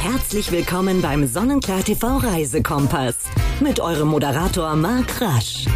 Herzlich 0.00 0.50
willkommen 0.50 1.00
beim 1.00 1.26
Sonnenklar 1.26 1.84
TV 1.84 2.16
Reisekompass 2.16 3.16
mit 3.60 3.78
eurem 3.78 4.08
Moderator 4.08 4.74
Marc 4.74 5.20
Rasch. 5.20 5.66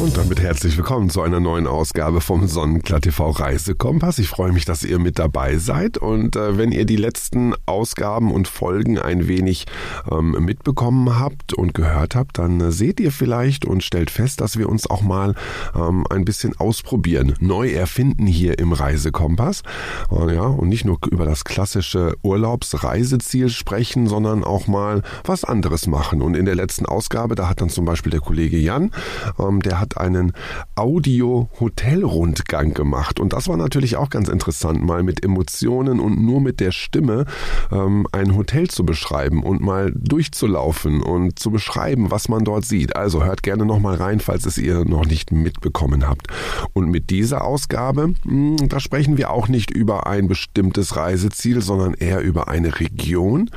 Und 0.00 0.16
damit 0.16 0.40
herzlich 0.40 0.76
willkommen 0.76 1.08
zu 1.08 1.22
einer 1.22 1.38
neuen 1.38 1.68
Ausgabe 1.68 2.20
vom 2.20 2.48
Sonnenklar 2.48 3.00
TV 3.00 3.30
Reisekompass. 3.30 4.18
Ich 4.18 4.28
freue 4.28 4.52
mich, 4.52 4.64
dass 4.64 4.82
ihr 4.82 4.98
mit 4.98 5.20
dabei 5.20 5.56
seid 5.56 5.98
und 5.98 6.34
äh, 6.34 6.58
wenn 6.58 6.72
ihr 6.72 6.84
die 6.84 6.96
letzten 6.96 7.54
Ausgaben 7.64 8.32
und 8.32 8.48
Folgen 8.48 8.98
ein 8.98 9.28
wenig 9.28 9.66
ähm, 10.10 10.32
mitbekommen 10.40 11.18
habt 11.18 11.54
und 11.54 11.74
gehört 11.74 12.16
habt, 12.16 12.38
dann 12.38 12.60
äh, 12.60 12.72
seht 12.72 12.98
ihr 12.98 13.12
vielleicht 13.12 13.64
und 13.64 13.84
stellt 13.84 14.10
fest, 14.10 14.40
dass 14.40 14.58
wir 14.58 14.68
uns 14.68 14.90
auch 14.90 15.02
mal 15.02 15.36
ähm, 15.76 16.04
ein 16.10 16.24
bisschen 16.24 16.56
ausprobieren, 16.56 17.34
neu 17.38 17.70
erfinden 17.70 18.26
hier 18.26 18.58
im 18.58 18.72
Reisekompass. 18.72 19.62
Äh, 20.10 20.34
ja, 20.34 20.42
und 20.42 20.68
nicht 20.68 20.84
nur 20.84 20.98
über 21.10 21.24
das 21.24 21.44
klassische 21.44 22.14
Urlaubsreiseziel 22.22 23.48
sprechen, 23.48 24.08
sondern 24.08 24.42
auch 24.42 24.66
mal 24.66 25.02
was 25.24 25.44
anderes 25.44 25.86
machen. 25.86 26.20
Und 26.20 26.36
in 26.36 26.46
der 26.46 26.56
letzten 26.56 26.84
Ausgabe, 26.84 27.36
da 27.36 27.48
hat 27.48 27.60
dann 27.60 27.70
zum 27.70 27.84
Beispiel 27.84 28.10
der 28.10 28.20
Kollege 28.20 28.58
Jan, 28.58 28.90
ähm, 29.38 29.62
der 29.62 29.80
hat 29.80 29.83
hat 29.84 29.98
einen 29.98 30.32
Audio-Hotel-Rundgang 30.76 32.72
gemacht. 32.72 33.20
Und 33.20 33.34
das 33.34 33.48
war 33.48 33.58
natürlich 33.58 33.96
auch 33.96 34.08
ganz 34.08 34.28
interessant, 34.28 34.82
mal 34.82 35.02
mit 35.02 35.22
Emotionen 35.22 36.00
und 36.00 36.18
nur 36.20 36.40
mit 36.40 36.60
der 36.60 36.72
Stimme 36.72 37.26
ähm, 37.70 38.06
ein 38.12 38.34
Hotel 38.34 38.68
zu 38.68 38.86
beschreiben 38.86 39.42
und 39.42 39.60
mal 39.60 39.92
durchzulaufen 39.94 41.02
und 41.02 41.38
zu 41.38 41.50
beschreiben, 41.50 42.10
was 42.10 42.30
man 42.30 42.44
dort 42.44 42.64
sieht. 42.64 42.96
Also 42.96 43.24
hört 43.24 43.42
gerne 43.42 43.66
nochmal 43.66 43.96
rein, 43.96 44.20
falls 44.20 44.46
es 44.46 44.56
ihr 44.56 44.86
noch 44.86 45.04
nicht 45.04 45.32
mitbekommen 45.32 46.08
habt. 46.08 46.28
Und 46.72 46.90
mit 46.90 47.10
dieser 47.10 47.44
Ausgabe, 47.44 48.14
mh, 48.24 48.60
hm, 48.60 48.68
da 48.68 48.80
sprechen 48.80 49.18
wir 49.18 49.30
auch 49.30 49.48
nicht 49.48 49.70
über 49.70 50.06
ein 50.06 50.28
bestimmtes 50.28 50.96
Reiseziel, 50.96 51.60
sondern 51.60 51.92
eher 51.92 52.22
über 52.22 52.48
eine 52.48 52.80
Region, 52.80 53.50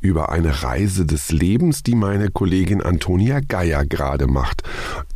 über 0.00 0.30
eine 0.30 0.62
Reise 0.62 1.04
des 1.04 1.30
Lebens, 1.30 1.82
die 1.82 1.94
meine 1.94 2.30
Kollegin 2.30 2.80
Antonia 2.80 3.40
Geier 3.40 3.84
gerade 3.84 4.26
macht, 4.26 4.62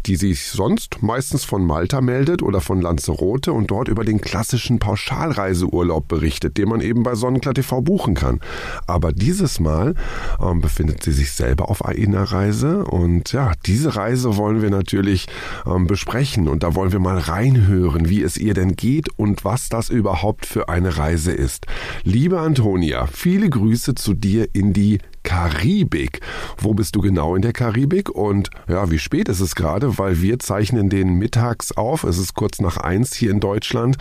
die 0.07 0.17
sich 0.17 0.51
sonst 0.59 1.05
meistens 1.05 1.45
von 1.45 1.64
Malta 1.64 2.01
meldet 2.01 2.42
oder 2.42 2.61
von 2.61 2.81
Lanzarote 2.81 3.53
und 3.53 3.70
dort 3.70 3.87
über 3.87 4.05
den 4.05 4.20
klassischen 4.20 4.81
Pauschalreiseurlaub 4.81 6.09
berichtet, 6.09 6.59
den 6.59 6.69
man 6.69 6.81
eben 6.81 7.05
bei 7.05 7.14
Sonnenklar 7.14 7.55
TV 7.55 7.81
buchen 7.81 8.14
kann. 8.14 8.41
Aber 8.89 9.12
dieses 9.12 9.61
Mal 9.61 9.95
ähm, 10.42 10.61
befindet 10.61 11.05
sie 11.05 11.12
sich 11.12 11.31
selber 11.31 11.70
auf 11.70 11.84
einer 11.84 12.25
Reise 12.25 12.84
und 12.84 13.33
ja, 13.33 13.53
diese 13.67 13.95
Reise 13.95 14.36
wollen 14.36 14.61
wir 14.61 14.70
natürlich 14.70 15.29
ähm, 15.64 15.86
besprechen 15.86 16.48
und 16.48 16.64
da 16.64 16.75
wollen 16.75 16.91
wir 16.91 16.98
mal 16.98 17.19
reinhören, 17.19 18.09
wie 18.09 18.25
es 18.25 18.36
ihr 18.36 18.55
denn 18.55 18.75
geht 18.75 19.09
und 19.17 19.45
was 19.45 19.69
das 19.69 19.91
überhaupt 19.91 20.45
für 20.45 20.69
eine 20.69 20.98
Reise 20.98 21.31
ist. 21.31 21.67
Liebe 22.03 22.41
Antonia, 22.41 23.06
viele 23.06 23.48
Grüße 23.48 23.95
zu 23.95 24.12
dir 24.12 24.48
in 24.55 24.73
die 24.73 24.98
Karibik. 25.29 26.23
Wo 26.57 26.73
bist 26.73 26.97
du 26.97 27.03
genau 27.03 27.37
in 27.37 27.43
der 27.43 27.53
Karibik? 27.53 28.09
Und 28.09 28.48
ja, 28.67 28.91
wie 28.91 28.98
spät 28.98 29.29
ist 29.29 29.41
es 29.41 29.55
gerade? 29.55 29.98
Weil 29.98 30.23
wir 30.23 30.39
zeichnen 30.39 30.89
den 30.89 31.17
mittags 31.17 31.70
auf. 31.73 32.03
Es 32.05 32.17
ist 32.17 32.33
kurz 32.33 32.62
nach 32.62 32.79
eins 32.79 33.12
hier 33.12 33.31
in 33.31 33.39
Deutschland. 33.39 33.98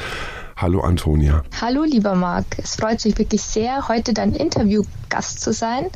Hallo 0.55 0.79
Antonia. 0.79 1.43
Hallo 1.59 1.83
lieber 1.83 2.15
Marc. 2.15 2.45
Es 2.55 2.77
freut 2.77 3.03
mich 3.03 3.17
wirklich 3.17 3.41
sehr, 3.41 3.89
heute 3.89 4.13
dein 4.13 4.33
Interviewgast 4.33 5.41
zu 5.41 5.51
sein. 5.51 5.87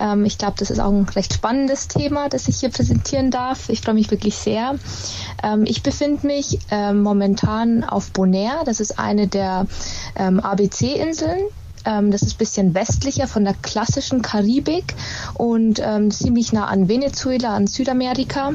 Ähm, 0.00 0.24
ich 0.24 0.38
glaube, 0.38 0.56
das 0.58 0.72
ist 0.72 0.80
auch 0.80 0.90
ein 0.90 1.08
recht 1.08 1.34
spannendes 1.34 1.86
Thema, 1.86 2.28
das 2.28 2.48
ich 2.48 2.56
hier 2.56 2.70
präsentieren 2.70 3.30
darf. 3.30 3.68
Ich 3.68 3.80
freue 3.80 3.94
mich 3.94 4.10
wirklich 4.10 4.34
sehr. 4.34 4.74
Ähm, 5.44 5.66
ich 5.66 5.84
befinde 5.84 6.26
mich 6.26 6.58
ähm, 6.72 7.00
momentan 7.00 7.84
auf 7.84 8.10
Bonaire. 8.10 8.64
Das 8.66 8.80
ist 8.80 8.98
eine 8.98 9.28
der 9.28 9.68
ähm, 10.16 10.40
ABC-Inseln 10.40 11.44
ähm, 11.84 12.10
das 12.10 12.22
ist 12.22 12.34
ein 12.34 12.38
bisschen 12.38 12.74
westlicher 12.74 13.26
von 13.26 13.44
der 13.44 13.54
klassischen 13.54 14.22
Karibik 14.22 14.94
und 15.34 15.80
ähm, 15.82 16.10
ziemlich 16.10 16.52
nah 16.52 16.66
an 16.66 16.88
Venezuela, 16.88 17.54
an 17.54 17.66
Südamerika. 17.66 18.54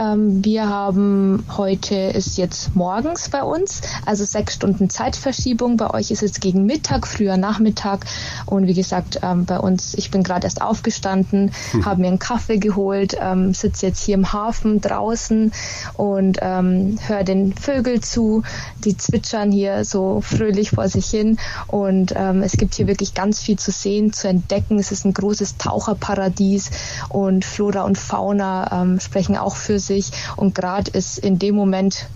Ähm, 0.00 0.42
wir 0.44 0.68
haben 0.68 1.44
heute 1.56 1.94
ist 1.94 2.38
jetzt 2.38 2.74
morgens 2.74 3.28
bei 3.28 3.42
uns, 3.42 3.82
also 4.06 4.24
sechs 4.24 4.54
Stunden 4.54 4.88
Zeitverschiebung. 4.88 5.76
Bei 5.76 5.90
euch 5.90 6.10
ist 6.10 6.22
es 6.22 6.40
gegen 6.40 6.64
Mittag, 6.64 7.06
früher 7.06 7.36
Nachmittag. 7.36 8.06
Und 8.46 8.66
wie 8.66 8.74
gesagt, 8.74 9.20
ähm, 9.22 9.44
bei 9.44 9.58
uns, 9.58 9.94
ich 9.94 10.10
bin 10.10 10.22
gerade 10.22 10.46
erst 10.46 10.62
aufgestanden, 10.62 11.52
hm. 11.72 11.84
habe 11.84 12.00
mir 12.00 12.08
einen 12.08 12.18
Kaffee 12.18 12.58
geholt, 12.58 13.16
ähm, 13.20 13.52
sitze 13.52 13.86
jetzt 13.86 14.02
hier 14.02 14.14
im 14.14 14.32
Hafen 14.32 14.80
draußen 14.80 15.52
und 15.94 16.38
ähm, 16.40 16.98
höre 17.06 17.24
den 17.24 17.52
Vögel 17.54 18.00
zu. 18.00 18.42
Die 18.84 18.96
zwitschern 18.96 19.52
hier 19.52 19.84
so 19.84 20.22
fröhlich 20.22 20.70
vor 20.70 20.88
sich 20.88 21.06
hin. 21.06 21.38
Und 21.66 22.14
ähm, 22.16 22.42
es 22.42 22.52
gibt 22.52 22.74
hier 22.74 22.86
wirklich 22.86 23.12
ganz 23.12 23.40
viel 23.40 23.58
zu 23.58 23.70
sehen, 23.70 24.14
zu 24.14 24.28
entdecken. 24.28 24.78
Es 24.78 24.92
ist 24.92 25.04
ein 25.04 25.12
großes 25.12 25.58
Taucherparadies 25.58 26.70
und 27.10 27.44
Flora 27.44 27.82
und 27.82 27.98
Fauna 27.98 28.82
ähm, 28.82 29.00
sprechen 29.00 29.36
auch 29.36 29.56
für 29.56 29.78
sich. 29.78 29.89
Und 30.36 30.54
gerade 30.54 30.90
ist 30.92 31.18
in 31.18 31.38
dem 31.38 31.54
Moment 31.56 32.08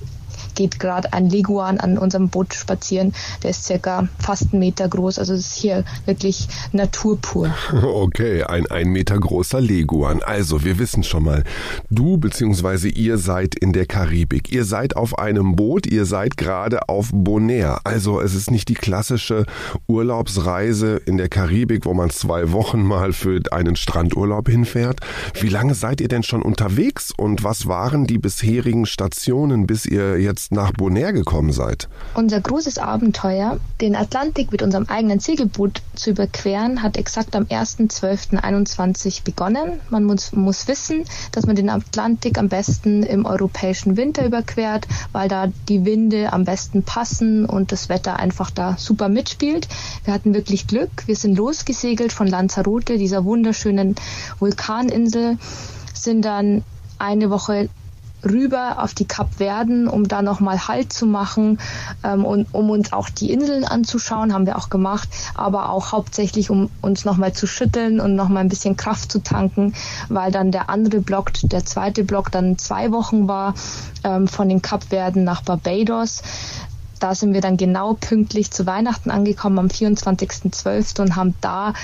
geht 0.55 0.79
gerade 0.79 1.13
ein 1.13 1.29
Leguan 1.29 1.79
an 1.79 1.99
unserem 1.99 2.29
Boot 2.29 2.55
spazieren. 2.55 3.13
Der 3.43 3.51
ist 3.51 3.65
circa 3.65 4.09
fast 4.19 4.53
einen 4.53 4.61
Meter 4.61 4.89
groß. 4.89 5.19
Also 5.19 5.35
es 5.35 5.47
ist 5.47 5.57
hier 5.57 5.85
wirklich 6.07 6.49
Natur 6.73 7.19
pur. 7.21 7.55
Okay, 8.05 8.43
ein 8.43 8.67
ein 8.67 8.89
Meter 8.89 9.19
großer 9.19 9.61
Leguan. 9.61 10.23
Also 10.23 10.65
wir 10.65 10.79
wissen 10.79 11.05
schon 11.05 11.25
mal, 11.25 11.45
du 11.91 12.17
bzw. 12.19 12.89
ihr 12.89 13.19
seid 13.19 13.55
in 13.55 13.73
der 13.73 13.87
Karibik. 13.87 14.53
Ihr 14.53 14.65
seid 14.65 14.97
auf 14.97 15.19
einem 15.19 15.57
Boot, 15.57 15.87
ihr 15.87 16.07
seid 16.07 16.37
gerade 16.37 16.89
auf 16.89 17.11
Bonaire. 17.13 17.81
Also 17.85 18.21
es 18.21 18.35
ist 18.35 18.51
nicht 18.51 18.69
die 18.69 18.75
klassische 18.75 19.47
Urlaubsreise 19.87 20.97
in 20.97 21.17
der 21.17 21.29
Karibik, 21.29 21.87
wo 21.87 21.95
man 21.95 22.11
zwei 22.11 22.53
Wochen 22.53 22.83
mal 22.83 23.13
für 23.13 23.41
einen 23.53 23.77
Strandurlaub 23.77 24.49
hinfährt. 24.49 25.01
Wie 25.41 25.49
lange 25.49 25.75
seid 25.75 26.01
ihr 26.01 26.09
denn 26.09 26.23
schon 26.23 26.43
unterwegs 26.43 27.13
und 27.17 27.45
was 27.45 27.67
waren 27.67 28.07
die 28.07 28.19
bisherigen 28.19 28.87
Stationen, 28.87 29.67
bis 29.67 29.87
ihr 29.87 30.21
jetzt 30.21 30.44
jetzt 30.45 30.53
nach 30.53 30.73
Bonaire 30.73 31.13
gekommen 31.13 31.53
seid? 31.53 31.89
Unser 32.15 32.41
großes 32.41 32.79
Abenteuer, 32.79 33.59
den 33.81 33.97
Atlantik 33.97 34.53
mit 34.53 34.63
unserem 34.63 34.87
eigenen 34.87 35.21
Segelboot 35.21 35.83
zu 35.95 36.11
überqueren, 36.11 36.83
hat 36.83 36.97
exakt 36.97 37.35
am 37.35 37.45
1.12.21 37.45 39.25
begonnen. 39.25 39.81
Man 39.91 40.05
muss, 40.05 40.33
muss 40.33 40.69
wissen, 40.69 41.05
dass 41.33 41.47
man 41.47 41.57
den 41.57 41.71
Atlantik 41.71 42.39
am 42.39 42.49
besten 42.49 43.03
im 43.03 43.25
europäischen 43.25 43.97
Winter 43.97 44.27
überquert, 44.27 44.87
weil 45.13 45.29
da 45.29 45.49
die 45.69 45.85
Winde 45.85 46.33
am 46.33 46.45
besten 46.45 46.83
passen 46.83 47.47
und 47.47 47.73
das 47.73 47.89
Wetter 47.89 48.17
einfach 48.17 48.51
da 48.51 48.77
super 48.79 49.09
mitspielt. 49.09 49.69
Wir 50.05 50.13
hatten 50.13 50.35
wirklich 50.35 50.67
Glück. 50.67 50.91
Wir 51.07 51.17
sind 51.17 51.37
losgesegelt 51.37 52.13
von 52.13 52.27
Lanzarote, 52.27 52.99
dieser 52.99 53.25
wunderschönen 53.25 53.95
Vulkaninsel, 54.39 55.39
sind 55.95 56.25
dann 56.25 56.65
eine 56.99 57.31
Woche 57.31 57.69
rüber 58.25 58.83
auf 58.83 58.95
die 58.95 59.07
Kapverden, 59.07 59.89
um 59.89 60.09
da 60.09 60.23
nochmal 60.23 60.69
Halt 60.69 60.93
zu 60.93 61.07
machen 61.07 61.59
ähm, 62.03 62.25
und 62.25 62.49
um 62.53 62.71
uns 62.71 62.93
auch 62.93 63.09
die 63.09 63.33
Inseln 63.33 63.65
anzuschauen, 63.65 64.33
haben 64.33 64.47
wir 64.47 64.57
auch 64.57 64.71
gemacht, 64.71 65.09
aber 65.35 65.71
auch 65.71 65.93
hauptsächlich, 65.93 66.51
um 66.51 66.71
uns 66.81 67.05
nochmal 67.05 67.33
zu 67.33 67.47
schütteln 67.47 68.01
und 68.01 68.15
nochmal 68.15 68.43
ein 68.43 68.49
bisschen 68.49 68.77
Kraft 68.77 69.13
zu 69.13 69.23
tanken, 69.23 69.75
weil 70.09 70.33
dann 70.33 70.51
der 70.51 70.71
andere 70.71 71.01
Block, 71.01 71.33
der 71.43 71.65
zweite 71.65 72.05
Block 72.05 72.31
dann 72.31 72.59
zwei 72.59 72.93
Wochen 72.93 73.29
war, 73.29 73.55
ähm, 74.03 74.29
von 74.29 74.49
den 74.49 74.63
Kapverden 74.63 75.25
nach 75.25 75.43
Barbados 75.43 76.23
da 77.05 77.15
sind 77.15 77.35
wir 77.35 77.43
dann 77.43 77.59
genau 77.59 77.93
pünktlich 77.93 78.51
zu 78.51 78.65
Weihnachten 78.65 79.11
angekommen 79.11 79.59
am 79.59 79.67
24.12. 79.67 81.03
und 81.03 81.17
haben 81.17 81.35
da 81.43 81.75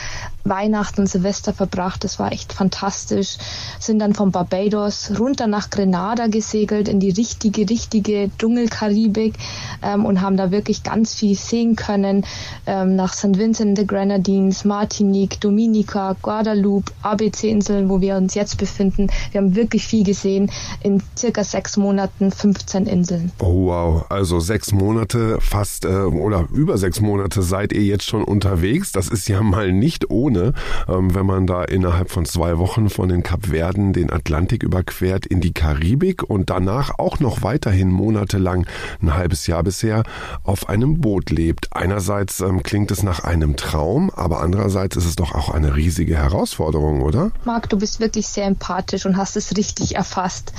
Weihnachten 0.50 1.00
und 1.00 1.06
Silvester 1.06 1.54
verbracht. 1.54 2.04
Das 2.04 2.18
war 2.18 2.30
echt 2.32 2.52
fantastisch. 2.52 3.38
Sind 3.78 4.00
dann 4.00 4.12
von 4.12 4.32
Barbados 4.32 5.12
runter 5.18 5.46
nach 5.46 5.70
Grenada 5.70 6.26
gesegelt 6.26 6.88
in 6.88 7.00
die 7.00 7.08
richtige, 7.08 7.70
richtige 7.70 8.30
Dschungelkaribik 8.38 9.36
ähm, 9.82 10.04
und 10.04 10.20
haben 10.20 10.36
da 10.36 10.50
wirklich 10.50 10.82
ganz 10.82 11.14
viel 11.14 11.34
sehen 11.34 11.74
können. 11.74 12.26
Ähm, 12.66 12.94
nach 12.96 13.14
St. 13.14 13.38
Vincent 13.38 13.78
the 13.78 13.86
Grenadines, 13.86 14.66
Martinique, 14.66 15.40
Dominica, 15.40 16.16
Guadeloupe, 16.20 16.92
ABC-Inseln, 17.02 17.88
wo 17.88 18.02
wir 18.02 18.16
uns 18.16 18.34
jetzt 18.34 18.58
befinden. 18.58 19.08
Wir 19.32 19.40
haben 19.40 19.54
wirklich 19.54 19.86
viel 19.86 20.04
gesehen. 20.04 20.50
In 20.82 21.02
circa 21.16 21.42
sechs 21.42 21.78
Monaten 21.78 22.30
15 22.30 22.86
Inseln. 22.86 23.32
Oh 23.38 23.66
wow, 23.66 24.04
also 24.10 24.40
sechs 24.40 24.72
Monate 24.72 24.90
Monate, 24.90 25.38
fast 25.40 25.84
äh, 25.84 25.88
oder 25.88 26.48
über 26.52 26.76
sechs 26.76 27.00
Monate 27.00 27.42
seid 27.42 27.72
ihr 27.72 27.84
jetzt 27.84 28.04
schon 28.04 28.24
unterwegs. 28.24 28.90
Das 28.90 29.06
ist 29.06 29.28
ja 29.28 29.40
mal 29.40 29.70
nicht 29.70 30.10
ohne, 30.10 30.39
ähm, 30.88 31.14
wenn 31.14 31.26
man 31.26 31.46
da 31.46 31.64
innerhalb 31.64 32.10
von 32.10 32.24
zwei 32.24 32.58
Wochen 32.58 32.90
von 32.90 33.08
den 33.08 33.22
Kapverden 33.22 33.92
den 33.92 34.10
Atlantik 34.12 34.62
überquert 34.62 35.26
in 35.26 35.40
die 35.40 35.52
Karibik 35.52 36.22
und 36.22 36.50
danach 36.50 36.98
auch 36.98 37.20
noch 37.20 37.42
weiterhin 37.42 37.90
monatelang, 37.90 38.66
ein 39.02 39.14
halbes 39.14 39.46
Jahr 39.46 39.62
bisher, 39.62 40.02
auf 40.44 40.68
einem 40.68 41.00
Boot 41.00 41.30
lebt. 41.30 41.68
Einerseits 41.72 42.40
ähm, 42.40 42.62
klingt 42.62 42.90
es 42.90 43.02
nach 43.02 43.24
einem 43.24 43.56
Traum, 43.56 44.10
aber 44.10 44.40
andererseits 44.40 44.96
ist 44.96 45.06
es 45.06 45.16
doch 45.16 45.34
auch 45.34 45.50
eine 45.50 45.76
riesige 45.76 46.16
Herausforderung, 46.16 47.02
oder? 47.02 47.30
Marc, 47.44 47.68
du 47.68 47.78
bist 47.78 48.00
wirklich 48.00 48.26
sehr 48.26 48.46
empathisch 48.46 49.06
und 49.06 49.16
hast 49.16 49.36
es 49.36 49.56
richtig 49.56 49.96
erfasst. 49.96 50.52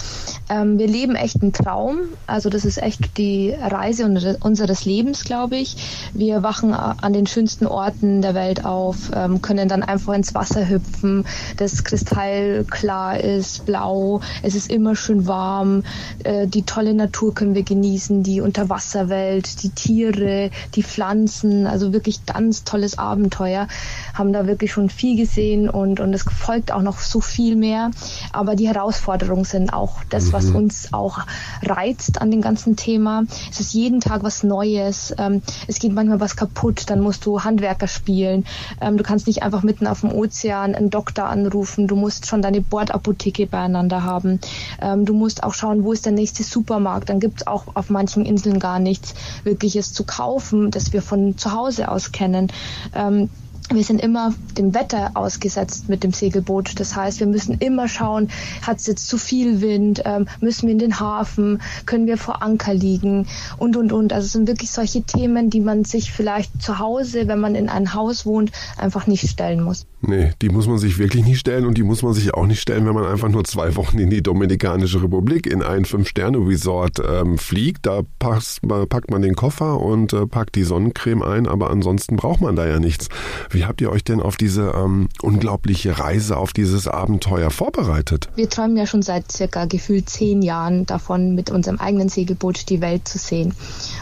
Ähm, 0.49 0.77
wir 0.77 0.87
leben 0.87 1.15
echt 1.15 1.41
einen 1.41 1.53
Traum. 1.53 1.99
Also 2.27 2.49
das 2.49 2.65
ist 2.65 2.81
echt 2.81 3.17
die 3.17 3.51
Reise 3.51 4.05
unseres 4.39 4.85
Lebens, 4.85 5.23
glaube 5.23 5.57
ich. 5.57 6.09
Wir 6.13 6.43
wachen 6.43 6.73
an 6.73 7.13
den 7.13 7.27
schönsten 7.27 7.65
Orten 7.65 8.21
der 8.21 8.35
Welt 8.35 8.65
auf, 8.65 9.11
ähm, 9.13 9.41
können 9.41 9.60
dann 9.67 9.83
einfach 9.83 10.13
ins 10.13 10.33
Wasser 10.33 10.67
hüpfen, 10.67 11.25
das 11.57 11.83
kristallklar 11.83 13.19
ist, 13.19 13.65
blau, 13.65 14.21
es 14.41 14.55
ist 14.55 14.71
immer 14.71 14.95
schön 14.95 15.27
warm, 15.27 15.83
äh, 16.23 16.47
die 16.47 16.63
tolle 16.63 16.93
Natur 16.93 17.33
können 17.33 17.55
wir 17.55 17.63
genießen, 17.63 18.23
die 18.23 18.41
Unterwasserwelt, 18.41 19.63
die 19.63 19.69
Tiere, 19.69 20.51
die 20.75 20.83
Pflanzen, 20.83 21.67
also 21.67 21.93
wirklich 21.93 22.25
ganz 22.25 22.63
tolles 22.63 22.97
Abenteuer, 22.97 23.67
haben 24.13 24.33
da 24.33 24.47
wirklich 24.47 24.71
schon 24.71 24.89
viel 24.89 25.17
gesehen 25.17 25.69
und, 25.69 25.99
und 25.99 26.13
es 26.13 26.23
folgt 26.23 26.71
auch 26.71 26.81
noch 26.81 26.99
so 26.99 27.21
viel 27.21 27.55
mehr, 27.55 27.91
aber 28.31 28.55
die 28.55 28.67
Herausforderungen 28.67 29.45
sind 29.45 29.73
auch 29.73 30.03
das, 30.09 30.33
was 30.33 30.45
mhm. 30.45 30.55
uns 30.55 30.93
auch 30.93 31.19
reizt 31.63 32.21
an 32.21 32.31
dem 32.31 32.41
ganzen 32.41 32.75
Thema. 32.75 33.23
Es 33.49 33.59
ist 33.59 33.73
jeden 33.73 33.99
Tag 33.99 34.23
was 34.23 34.43
Neues, 34.43 35.13
ähm, 35.17 35.41
es 35.67 35.79
geht 35.79 35.93
manchmal 35.93 36.19
was 36.19 36.35
kaputt, 36.35 36.89
dann 36.89 37.01
musst 37.01 37.25
du 37.25 37.43
Handwerker 37.43 37.87
spielen, 37.87 38.45
ähm, 38.79 38.97
du 38.97 39.03
kannst 39.03 39.27
nicht 39.27 39.43
einfach 39.43 39.50
mitten 39.63 39.87
auf 39.87 40.01
dem 40.01 40.11
Ozean 40.11 40.75
einen 40.75 40.89
Doktor 40.89 41.25
anrufen, 41.25 41.87
du 41.87 41.95
musst 41.95 42.25
schon 42.25 42.41
deine 42.41 42.61
Bordapotheke 42.61 43.47
beieinander 43.47 44.03
haben, 44.03 44.39
ähm, 44.81 45.05
du 45.05 45.13
musst 45.13 45.43
auch 45.43 45.53
schauen, 45.53 45.83
wo 45.83 45.93
ist 45.93 46.05
der 46.05 46.13
nächste 46.13 46.43
Supermarkt, 46.43 47.09
dann 47.09 47.19
gibt 47.19 47.41
es 47.41 47.47
auch 47.47 47.75
auf 47.75 47.89
manchen 47.89 48.25
Inseln 48.25 48.59
gar 48.59 48.79
nichts 48.79 49.13
Wirkliches 49.43 49.93
zu 49.93 50.03
kaufen, 50.03 50.71
das 50.71 50.93
wir 50.93 51.01
von 51.01 51.37
zu 51.37 51.51
Hause 51.51 51.89
aus 51.89 52.11
kennen. 52.11 52.51
Ähm, 52.95 53.29
wir 53.73 53.83
sind 53.83 54.01
immer 54.01 54.33
dem 54.57 54.73
Wetter 54.73 55.11
ausgesetzt 55.13 55.89
mit 55.89 56.03
dem 56.03 56.13
Segelboot. 56.13 56.79
Das 56.79 56.95
heißt, 56.95 57.19
wir 57.19 57.27
müssen 57.27 57.55
immer 57.59 57.87
schauen, 57.87 58.29
hat 58.61 58.79
es 58.79 58.87
jetzt 58.87 59.07
zu 59.07 59.17
viel 59.17 59.61
Wind, 59.61 60.01
ähm, 60.05 60.27
müssen 60.39 60.67
wir 60.67 60.73
in 60.73 60.79
den 60.79 60.99
Hafen, 60.99 61.61
können 61.85 62.07
wir 62.07 62.17
vor 62.17 62.41
Anker 62.41 62.73
liegen 62.73 63.27
und, 63.57 63.77
und, 63.77 63.91
und. 63.91 64.13
Also 64.13 64.25
es 64.25 64.33
sind 64.33 64.47
wirklich 64.47 64.71
solche 64.71 65.03
Themen, 65.03 65.49
die 65.49 65.61
man 65.61 65.85
sich 65.85 66.11
vielleicht 66.11 66.61
zu 66.61 66.79
Hause, 66.79 67.27
wenn 67.27 67.39
man 67.39 67.55
in 67.55 67.69
einem 67.69 67.93
Haus 67.93 68.25
wohnt, 68.25 68.51
einfach 68.77 69.07
nicht 69.07 69.27
stellen 69.29 69.63
muss. 69.63 69.85
Nee, 70.01 70.31
die 70.41 70.49
muss 70.49 70.67
man 70.67 70.79
sich 70.79 70.97
wirklich 70.97 71.23
nicht 71.25 71.39
stellen 71.39 71.65
und 71.65 71.77
die 71.77 71.83
muss 71.83 72.01
man 72.01 72.13
sich 72.13 72.33
auch 72.33 72.47
nicht 72.47 72.59
stellen, 72.59 72.87
wenn 72.87 72.95
man 72.95 73.05
einfach 73.05 73.29
nur 73.29 73.43
zwei 73.43 73.75
Wochen 73.75 73.99
in 73.99 74.09
die 74.09 74.23
Dominikanische 74.23 75.03
Republik 75.03 75.45
in 75.45 75.61
ein 75.61 75.85
Fünf-Sterne-Resort 75.85 77.01
ähm, 77.07 77.37
fliegt. 77.37 77.85
Da 77.85 78.01
passt, 78.17 78.61
packt 78.67 79.11
man 79.11 79.21
den 79.21 79.35
Koffer 79.35 79.79
und 79.79 80.13
äh, 80.13 80.25
packt 80.25 80.55
die 80.55 80.63
Sonnencreme 80.63 81.21
ein, 81.21 81.47
aber 81.47 81.69
ansonsten 81.69 82.15
braucht 82.15 82.41
man 82.41 82.55
da 82.55 82.65
ja 82.67 82.79
nichts. 82.79 83.09
Wie 83.51 83.65
habt 83.65 83.79
ihr 83.81 83.91
euch 83.91 84.03
denn 84.03 84.21
auf 84.21 84.37
diese 84.37 84.73
ähm, 84.75 85.07
unglaubliche 85.21 85.99
Reise, 85.99 86.37
auf 86.37 86.51
dieses 86.51 86.87
Abenteuer 86.87 87.51
vorbereitet? 87.51 88.29
Wir 88.35 88.49
träumen 88.49 88.77
ja 88.77 88.87
schon 88.87 89.03
seit 89.03 89.31
circa 89.31 89.65
gefühlt 89.65 90.09
zehn 90.09 90.41
Jahren 90.41 90.87
davon, 90.87 91.35
mit 91.35 91.51
unserem 91.51 91.77
eigenen 91.77 92.09
Segelboot 92.09 92.69
die 92.69 92.81
Welt 92.81 93.07
zu 93.07 93.19
sehen. 93.19 93.53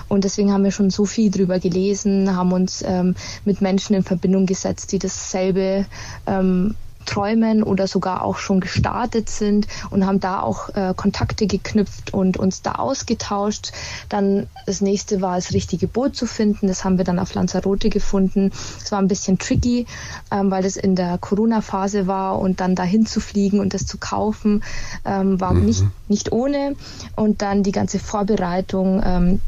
Und 0.07 0.23
deswegen 0.23 0.53
haben 0.53 0.63
wir 0.63 0.71
schon 0.71 0.91
so 0.91 1.05
viel 1.05 1.29
drüber 1.29 1.59
gelesen, 1.59 2.35
haben 2.35 2.53
uns 2.53 2.83
ähm, 2.87 3.15
mit 3.43 3.61
Menschen 3.61 3.95
in 3.95 4.03
Verbindung 4.03 4.45
gesetzt, 4.45 4.93
die 4.93 4.99
dasselbe 4.99 5.85
ähm, 6.27 6.75
träumen 7.09 7.63
oder 7.63 7.87
sogar 7.87 8.23
auch 8.23 8.37
schon 8.37 8.59
gestartet 8.59 9.29
sind 9.29 9.67
und 9.89 10.05
haben 10.05 10.19
da 10.19 10.41
auch 10.41 10.69
äh, 10.75 10.93
Kontakte 10.95 11.47
geknüpft 11.47 12.13
und 12.13 12.37
uns 12.37 12.61
da 12.61 12.73
ausgetauscht. 12.73 13.71
Dann 14.09 14.47
das 14.67 14.81
nächste 14.81 15.21
war 15.21 15.35
das 15.35 15.53
richtige 15.53 15.87
Boot 15.87 16.15
zu 16.15 16.27
finden. 16.27 16.67
Das 16.67 16.83
haben 16.83 16.97
wir 16.97 17.05
dann 17.05 17.17
auf 17.17 17.33
Lanzarote 17.33 17.89
gefunden. 17.89 18.51
Es 18.83 18.91
war 18.91 18.99
ein 18.99 19.07
bisschen 19.07 19.39
tricky, 19.39 19.87
ähm, 20.31 20.51
weil 20.51 20.61
das 20.61 20.77
in 20.77 20.95
der 20.95 21.17
Corona-Phase 21.17 22.05
war 22.05 22.37
und 22.39 22.59
dann 22.59 22.75
dahin 22.75 23.05
zu 23.05 23.19
fliegen 23.19 23.59
und 23.59 23.73
das 23.73 23.87
zu 23.87 23.97
kaufen 23.97 24.63
ähm, 25.03 25.41
war 25.41 25.53
mhm. 25.53 25.65
nicht, 25.65 25.83
nicht 26.07 26.31
ohne. 26.31 26.75
Und 27.15 27.41
dann 27.41 27.63
die 27.63 27.71
ganze 27.71 27.97
Vorbereitung. 27.97 29.01
Ähm, 29.03 29.41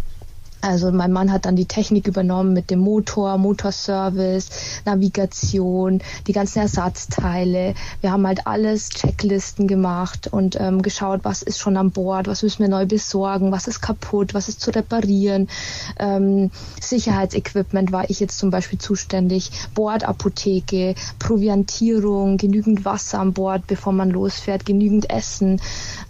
also 0.61 0.91
mein 0.91 1.11
Mann 1.11 1.31
hat 1.31 1.45
dann 1.45 1.55
die 1.55 1.65
Technik 1.65 2.07
übernommen 2.07 2.53
mit 2.53 2.69
dem 2.69 2.79
Motor, 2.79 3.37
Motorservice, 3.37 4.49
Navigation, 4.85 6.01
die 6.27 6.33
ganzen 6.33 6.59
Ersatzteile. 6.59 7.73
Wir 8.01 8.11
haben 8.11 8.25
halt 8.27 8.45
alles, 8.45 8.89
Checklisten 8.89 9.67
gemacht 9.67 10.27
und 10.31 10.59
ähm, 10.59 10.81
geschaut, 10.81 11.21
was 11.23 11.41
ist 11.41 11.59
schon 11.59 11.77
an 11.77 11.91
Bord, 11.91 12.27
was 12.27 12.43
müssen 12.43 12.59
wir 12.59 12.69
neu 12.69 12.85
besorgen, 12.85 13.51
was 13.51 13.67
ist 13.67 13.81
kaputt, 13.81 14.33
was 14.33 14.49
ist 14.49 14.61
zu 14.61 14.71
reparieren. 14.71 15.49
Ähm, 15.97 16.51
Sicherheitsequipment 16.79 17.91
war 17.91 18.09
ich 18.09 18.19
jetzt 18.19 18.37
zum 18.37 18.51
Beispiel 18.51 18.77
zuständig, 18.79 19.51
Bordapotheke, 19.73 20.95
Proviantierung, 21.17 22.37
genügend 22.37 22.85
Wasser 22.85 23.19
an 23.19 23.33
Bord, 23.33 23.65
bevor 23.67 23.93
man 23.93 24.11
losfährt, 24.11 24.65
genügend 24.65 25.09
Essen. 25.09 25.59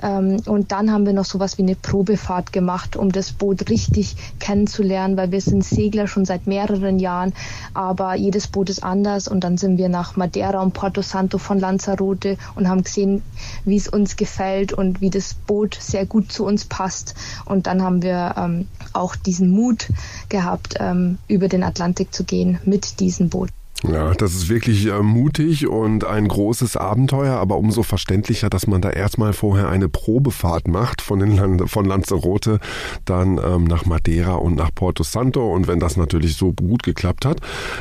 Ähm, 0.01 0.41
und 0.45 0.71
dann 0.71 0.91
haben 0.91 1.05
wir 1.05 1.13
noch 1.13 1.25
sowas 1.25 1.57
wie 1.57 1.63
eine 1.63 1.75
Probefahrt 1.75 2.51
gemacht, 2.51 2.97
um 2.97 3.11
das 3.11 3.31
Boot 3.31 3.69
richtig 3.69 4.17
kennenzulernen, 4.41 5.15
weil 5.15 5.31
wir 5.31 5.39
sind 5.39 5.63
Segler 5.63 6.07
schon 6.07 6.25
seit 6.25 6.47
mehreren 6.47 6.99
Jahren, 6.99 7.33
aber 7.73 8.15
jedes 8.15 8.47
Boot 8.47 8.69
ist 8.69 8.83
anders 8.83 9.29
und 9.29 9.45
dann 9.45 9.57
sind 9.57 9.77
wir 9.77 9.87
nach 9.87 10.17
Madeira 10.17 10.61
und 10.61 10.73
Porto 10.73 11.01
Santo 11.01 11.37
von 11.37 11.59
Lanzarote 11.59 12.37
und 12.55 12.67
haben 12.67 12.83
gesehen, 12.83 13.21
wie 13.63 13.77
es 13.77 13.87
uns 13.87 14.17
gefällt 14.17 14.73
und 14.73 14.99
wie 14.99 15.09
das 15.09 15.33
Boot 15.33 15.77
sehr 15.79 16.05
gut 16.05 16.31
zu 16.31 16.45
uns 16.45 16.65
passt 16.65 17.15
und 17.45 17.67
dann 17.67 17.81
haben 17.81 18.01
wir 18.01 18.35
ähm, 18.35 18.67
auch 18.91 19.15
diesen 19.15 19.49
Mut 19.49 19.87
gehabt, 20.27 20.75
ähm, 20.79 21.19
über 21.29 21.47
den 21.47 21.63
Atlantik 21.63 22.13
zu 22.13 22.25
gehen 22.25 22.59
mit 22.65 22.99
diesem 22.99 23.29
Boot. 23.29 23.49
Ja, 23.87 24.13
das 24.13 24.35
ist 24.35 24.49
wirklich 24.49 24.85
äh, 24.85 25.01
mutig 25.01 25.67
und 25.67 26.03
ein 26.03 26.27
großes 26.27 26.77
Abenteuer, 26.77 27.37
aber 27.37 27.57
umso 27.57 27.81
verständlicher, 27.81 28.49
dass 28.49 28.67
man 28.67 28.81
da 28.81 28.91
erstmal 28.91 29.33
vorher 29.33 29.69
eine 29.69 29.89
Probefahrt 29.89 30.67
macht 30.67 31.01
von, 31.01 31.19
den 31.19 31.35
Land 31.35 31.67
von 31.69 31.85
Lanzarote 31.85 32.59
dann 33.05 33.39
ähm, 33.43 33.63
nach 33.63 33.85
Madeira 33.85 34.33
und 34.33 34.55
nach 34.55 34.73
Porto 34.73 35.03
Santo. 35.03 35.51
Und 35.51 35.67
wenn 35.67 35.79
das 35.79 35.97
natürlich 35.97 36.37
so 36.37 36.53
gut 36.53 36.83
geklappt 36.83 37.25
hat, 37.25 37.39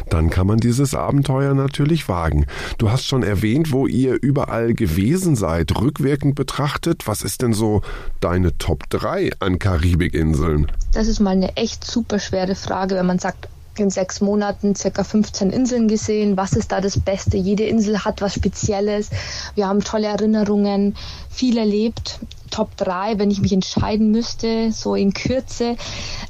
dann 0.09 0.31
kann 0.31 0.47
man 0.47 0.59
dieses 0.59 0.95
Abenteuer 0.95 1.53
natürlich 1.55 2.09
wagen. 2.09 2.47
Du 2.79 2.91
hast 2.91 3.07
schon 3.07 3.23
erwähnt, 3.23 3.71
wo 3.71 3.87
ihr 3.87 4.17
überall 4.23 4.73
gewesen 4.73 5.37
seid, 5.37 5.79
rückwirkend 5.79 6.35
betrachtet. 6.35 7.07
Was 7.07 7.23
ist 7.23 7.43
denn 7.43 7.53
so 7.53 7.83
deine 8.21 8.57
Top 8.57 8.89
3 8.89 9.31
an 9.41 9.59
Karibikinseln? 9.59 10.73
Das 10.93 11.09
ist 11.09 11.21
mal 11.21 11.31
eine 11.31 11.57
echt 11.57 11.85
super 11.85 12.19
schwere 12.19 12.55
Frage, 12.55 12.95
wenn 12.95 13.07
man 13.07 13.19
sagt, 13.19 13.49
in 13.79 13.91
sechs 13.91 14.21
Monaten 14.21 14.75
circa 14.75 15.05
15 15.05 15.51
Inseln 15.51 15.89
gesehen. 15.89 16.37
Was 16.37 16.53
ist 16.53 16.73
da 16.73 16.81
das 16.81 16.99
Beste? 16.99 17.37
Jede 17.37 17.65
Insel 17.65 18.05
hat 18.05 18.21
was 18.21 18.35
Spezielles. 18.35 19.11
Wir 19.55 19.69
haben 19.69 19.83
tolle 19.83 20.09
Erinnerungen, 20.09 20.97
viel 21.31 21.59
erlebt. 21.59 22.21
Top 22.51 22.77
3, 22.79 23.19
wenn 23.19 23.31
ich 23.31 23.41
mich 23.41 23.53
entscheiden 23.53 24.11
müsste, 24.11 24.73
so 24.73 24.97
in 24.97 25.15
Kürze. 25.15 25.77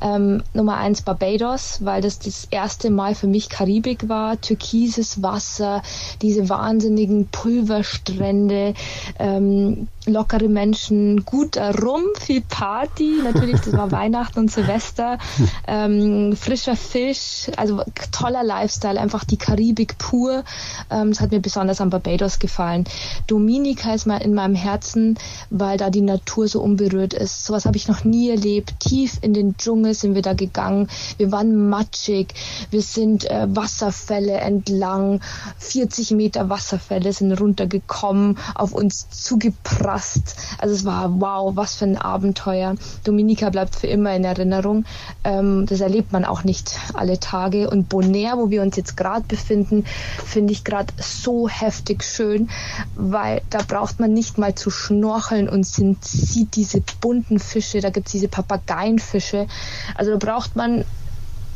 Ähm, 0.02 0.42
Nummer 0.52 0.76
1 0.76 1.02
Barbados, 1.02 1.78
weil 1.82 2.02
das 2.02 2.18
das 2.18 2.46
erste 2.50 2.90
Mal 2.90 3.14
für 3.14 3.26
mich 3.26 3.48
Karibik 3.48 4.08
war. 4.10 4.38
Türkises 4.38 5.22
Wasser, 5.22 5.82
diese 6.20 6.50
wahnsinnigen 6.50 7.28
Pulverstrände, 7.28 8.74
ähm, 9.18 9.88
lockere 10.06 10.48
Menschen, 10.48 11.24
guter 11.26 11.78
Rum, 11.78 12.02
viel 12.18 12.40
Party. 12.40 13.20
Natürlich, 13.22 13.60
das 13.60 13.72
war 13.74 13.90
Weihnachten 13.92 14.38
und 14.38 14.50
Silvester. 14.50 15.18
Ähm, 15.66 16.34
frischer 16.36 16.76
Fisch, 16.76 17.50
also 17.56 17.82
toller 18.10 18.42
Lifestyle, 18.42 18.98
einfach 18.98 19.24
die 19.24 19.36
Karibik 19.36 19.98
pur. 19.98 20.44
Ähm, 20.90 21.10
das 21.10 21.20
hat 21.20 21.32
mir 21.32 21.40
besonders 21.40 21.82
an 21.82 21.90
Barbados 21.90 22.38
gefallen. 22.38 22.84
Dominika 23.26 23.92
ist 23.92 24.06
mal 24.06 24.22
in 24.22 24.32
meinem 24.32 24.54
Herzen, 24.54 25.18
weil 25.50 25.76
da 25.76 25.90
die 25.90 26.00
Natur 26.00 26.48
so 26.48 26.62
unberührt 26.62 27.12
ist. 27.12 27.44
Sowas 27.44 27.66
habe 27.66 27.76
ich 27.76 27.86
noch 27.86 28.04
nie 28.04 28.30
erlebt. 28.30 28.80
Tief 28.80 29.18
in 29.20 29.34
den 29.34 29.56
Dschungel 29.58 29.92
sind 29.92 30.14
wir 30.14 30.22
da 30.22 30.32
gegangen. 30.32 30.88
Wir 31.18 31.30
waren 31.30 31.68
matschig. 31.68 32.32
Wir 32.70 32.82
sind 32.82 33.30
äh, 33.30 33.46
Wasserfälle 33.54 34.32
entlang. 34.32 35.20
40 35.58 36.12
Meter 36.12 36.48
Wasserfälle 36.48 37.12
sind 37.12 37.32
runtergekommen, 37.32 38.38
auf 38.54 38.72
uns 38.72 39.10
zugeprallt 39.10 39.89
gerast. 39.90 40.36
Also 40.58 40.74
es 40.74 40.84
war 40.84 41.20
wow, 41.20 41.54
was 41.56 41.76
für 41.76 41.84
ein 41.84 41.96
Abenteuer. 41.96 42.74
Dominica 43.04 43.50
bleibt 43.50 43.76
für 43.76 43.86
immer 43.86 44.14
in 44.14 44.24
Erinnerung. 44.24 44.84
Ähm, 45.24 45.66
das 45.66 45.80
erlebt 45.80 46.12
man 46.12 46.24
auch 46.24 46.44
nicht 46.44 46.78
alle 46.94 47.18
Tage. 47.18 47.70
Und 47.70 47.88
Bonaire, 47.88 48.36
wo 48.38 48.50
wir 48.50 48.62
uns 48.62 48.76
jetzt 48.76 48.96
gerade 48.96 49.24
befinden, 49.26 49.84
finde 50.24 50.52
ich 50.52 50.64
gerade 50.64 50.92
so 50.98 51.48
heftig 51.48 52.02
schön, 52.04 52.48
weil 52.94 53.42
da 53.50 53.58
braucht 53.66 54.00
man 54.00 54.12
nicht 54.12 54.38
mal 54.38 54.54
zu 54.54 54.70
schnorcheln 54.70 55.48
und 55.48 55.66
sind, 55.66 56.04
sieht 56.04 56.56
diese 56.56 56.82
bunten 57.00 57.38
Fische, 57.38 57.80
da 57.80 57.90
gibt 57.90 58.06
es 58.06 58.12
diese 58.12 58.28
Papageienfische. 58.28 59.46
Also 59.94 60.12
da 60.12 60.16
braucht 60.16 60.56
man 60.56 60.84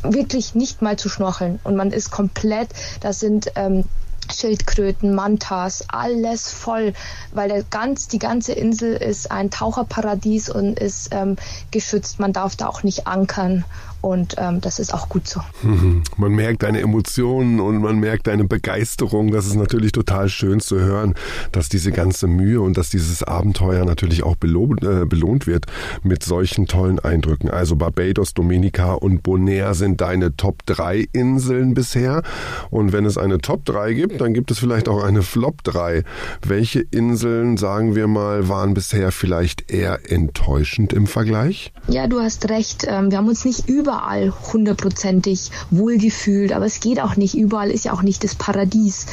wirklich 0.03 0.53
nicht 0.53 0.81
mal 0.81 0.97
zu 0.97 1.09
schnorcheln 1.09 1.59
und 1.63 1.75
man 1.75 1.91
ist 1.91 2.11
komplett, 2.11 2.69
da 2.99 3.11
sind 3.11 3.51
ähm, 3.55 3.85
Schildkröten, 4.33 5.13
Mantas, 5.13 5.85
alles 5.87 6.51
voll, 6.51 6.93
weil 7.31 7.49
der 7.49 7.63
ganz, 7.63 8.07
die 8.07 8.19
ganze 8.19 8.53
Insel 8.53 8.93
ist 8.93 9.31
ein 9.31 9.51
Taucherparadies 9.51 10.49
und 10.49 10.79
ist 10.79 11.09
ähm, 11.11 11.35
geschützt. 11.71 12.19
Man 12.19 12.33
darf 12.33 12.55
da 12.55 12.67
auch 12.67 12.83
nicht 12.83 13.07
ankern 13.07 13.65
und 14.05 14.35
ähm, 14.37 14.61
das 14.61 14.77
ist 14.77 14.93
auch 14.93 15.09
gut 15.09 15.27
so. 15.27 15.41
Man 16.17 16.31
merkt 16.31 16.61
deine 16.61 16.79
Emotionen 16.81 17.59
und 17.59 17.81
man 17.81 17.97
merkt 17.97 18.27
deine 18.27 18.43
Begeisterung. 18.43 19.31
Das 19.31 19.47
ist 19.47 19.55
natürlich 19.55 19.93
total 19.93 20.29
schön 20.29 20.59
zu 20.59 20.79
hören, 20.79 21.15
dass 21.51 21.69
diese 21.69 21.91
ganze 21.91 22.27
Mühe 22.27 22.61
und 22.61 22.77
dass 22.77 22.89
dieses 22.89 23.23
Abenteuer 23.23 23.83
natürlich 23.83 24.21
auch 24.21 24.35
belohnt, 24.35 24.83
äh, 24.83 25.05
belohnt 25.05 25.47
wird 25.47 25.65
mit 26.03 26.23
solchen 26.23 26.67
tollen 26.67 26.99
Eindrücken. 26.99 27.49
Also 27.49 27.75
Barbados, 27.75 28.35
Dominica 28.35 28.93
und 28.93 29.23
Bonaire 29.23 29.73
sind 29.73 30.01
deine 30.01 30.37
Top 30.37 30.63
3 30.67 31.07
Inseln 31.11 31.73
bisher. 31.73 32.21
Und 32.69 32.93
wenn 32.93 33.05
es 33.05 33.17
eine 33.17 33.39
Top 33.39 33.65
3 33.65 33.93
gibt, 33.93 34.21
dann 34.21 34.35
gibt 34.35 34.51
es 34.51 34.59
vielleicht 34.59 34.87
auch 34.87 35.03
eine 35.03 35.23
Flop 35.23 35.63
3. 35.63 36.03
Welche 36.45 36.81
Inseln, 36.81 37.57
sagen 37.57 37.95
wir 37.95 38.05
mal, 38.05 38.47
waren 38.49 38.75
bisher 38.75 39.11
vielleicht 39.11 39.71
eher 39.71 40.11
enttäuschend 40.11 40.93
im 40.93 41.07
Vergleich? 41.07 41.73
Ja, 41.87 42.05
du 42.05 42.19
hast 42.19 42.49
recht. 42.49 42.85
Ähm, 42.87 43.09
wir 43.09 43.17
haben 43.17 43.27
uns 43.27 43.45
nicht 43.45 43.67
über 43.67 43.94
überall 43.95 44.33
hundertprozentig 44.51 45.51
wohlgefühlt, 45.71 46.51
aber 46.51 46.65
es 46.65 46.79
geht 46.79 46.99
auch 46.99 47.15
nicht. 47.15 47.35
Überall 47.35 47.71
ist 47.71 47.85
ja 47.85 47.93
auch 47.93 48.01
nicht 48.01 48.23
das 48.23 48.35
Paradies. 48.35 49.05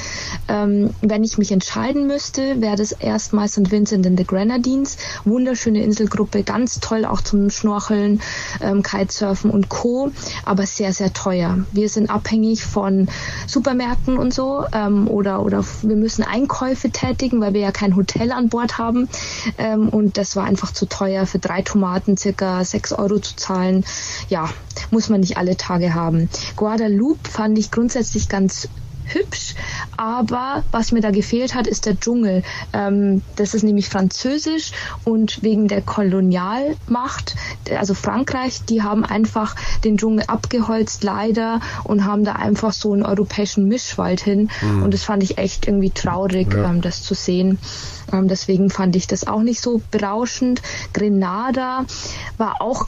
Ähm, 0.49 0.91
wenn 1.01 1.23
ich 1.23 1.39
mich 1.39 1.53
entscheiden 1.53 2.07
müsste, 2.07 2.61
wäre 2.61 2.77
das 2.77 2.93
erstmal 2.93 3.49
St. 3.49 3.71
Vincent 3.71 4.07
and 4.07 4.19
the 4.19 4.25
Grenadines. 4.25 4.97
Wunderschöne 5.25 5.83
Inselgruppe, 5.83 6.43
ganz 6.43 6.81
toll 6.81 7.05
auch 7.05 7.21
zum 7.21 7.51
Schnorcheln, 7.51 8.21
ähm, 8.61 8.83
Kitesurfen 8.83 9.51
und 9.51 9.69
Co. 9.69 10.11
Aber 10.45 10.67
sehr, 10.67 10.93
sehr 10.93 11.13
teuer. 11.13 11.59
Wir 11.71 11.89
sind 11.89 12.11
abhängig 12.11 12.65
von 12.65 13.09
Supermärkten 13.47 14.17
und 14.17 14.35
so 14.35 14.65
ähm, 14.73 15.07
oder, 15.09 15.45
oder 15.45 15.65
wir 15.83 15.97
müssen 15.97 16.25
Einkäufe 16.25 16.91
tätigen, 16.91 17.41
weil 17.41 17.55
wir 17.55 17.61
ja 17.61 17.71
kein 17.71 17.95
Hotel 17.95 18.33
an 18.33 18.49
Bord 18.49 18.79
haben. 18.79 19.09
Ähm, 19.59 19.89
und 19.89 20.19
das 20.19 20.35
war 20.35 20.45
einfach 20.45 20.73
zu 20.73 20.87
teuer 20.87 21.27
für 21.27 21.39
drei 21.39 21.63
Tomaten 21.63 22.17
circa 22.17 22.65
sechs 22.65 22.93
Euro 22.93 23.21
zu 23.21 23.37
zahlen. 23.37 23.85
Ja, 24.29 24.49
muss 24.91 25.09
man 25.09 25.21
nicht 25.21 25.37
alle 25.37 25.57
Tage 25.57 25.95
haben. 25.95 26.29
Guadalupe 26.57 27.29
fand 27.29 27.59
ich 27.59 27.71
grundsätzlich 27.71 28.29
ganz 28.29 28.69
hübsch, 29.05 29.55
aber 29.97 30.65
was 30.71 30.93
mir 30.93 31.01
da 31.01 31.11
gefehlt 31.11 31.55
hat, 31.55 31.67
ist 31.67 31.87
der 31.87 31.99
Dschungel. 31.99 32.43
Ähm, 32.73 33.23
das 33.37 33.55
ist 33.55 33.63
nämlich 33.63 33.89
französisch 33.89 34.73
und 35.05 35.43
wegen 35.43 35.69
der 35.69 35.83
Kolonialmacht, 35.83 37.37
also 37.77 37.95
Frankreich, 37.95 38.65
die 38.65 38.83
haben 38.83 39.05
einfach 39.05 39.55
den 39.85 39.99
Dschungel 39.99 40.25
abgeholzt, 40.27 41.05
leider, 41.05 41.61
und 41.85 42.05
haben 42.05 42.25
da 42.25 42.33
einfach 42.33 42.73
so 42.73 42.93
einen 42.93 43.05
europäischen 43.05 43.69
Mischwald 43.69 44.21
hin. 44.21 44.51
Mhm. 44.61 44.85
Und 44.85 44.95
das 44.95 45.05
fand 45.05 45.23
ich 45.23 45.39
echt 45.39 45.67
irgendwie 45.67 45.91
traurig, 45.91 46.53
ja. 46.53 46.71
ähm, 46.71 46.81
das 46.81 47.03
zu 47.03 47.15
sehen. 47.15 47.59
Ähm, 48.13 48.29
deswegen 48.29 48.71
fand 48.71 48.97
ich 48.97 49.07
das 49.07 49.27
auch 49.27 49.43
nicht 49.43 49.61
so 49.61 49.83
berauschend. 49.91 50.63
Grenada 50.93 51.85
war 52.39 52.61
auch 52.61 52.87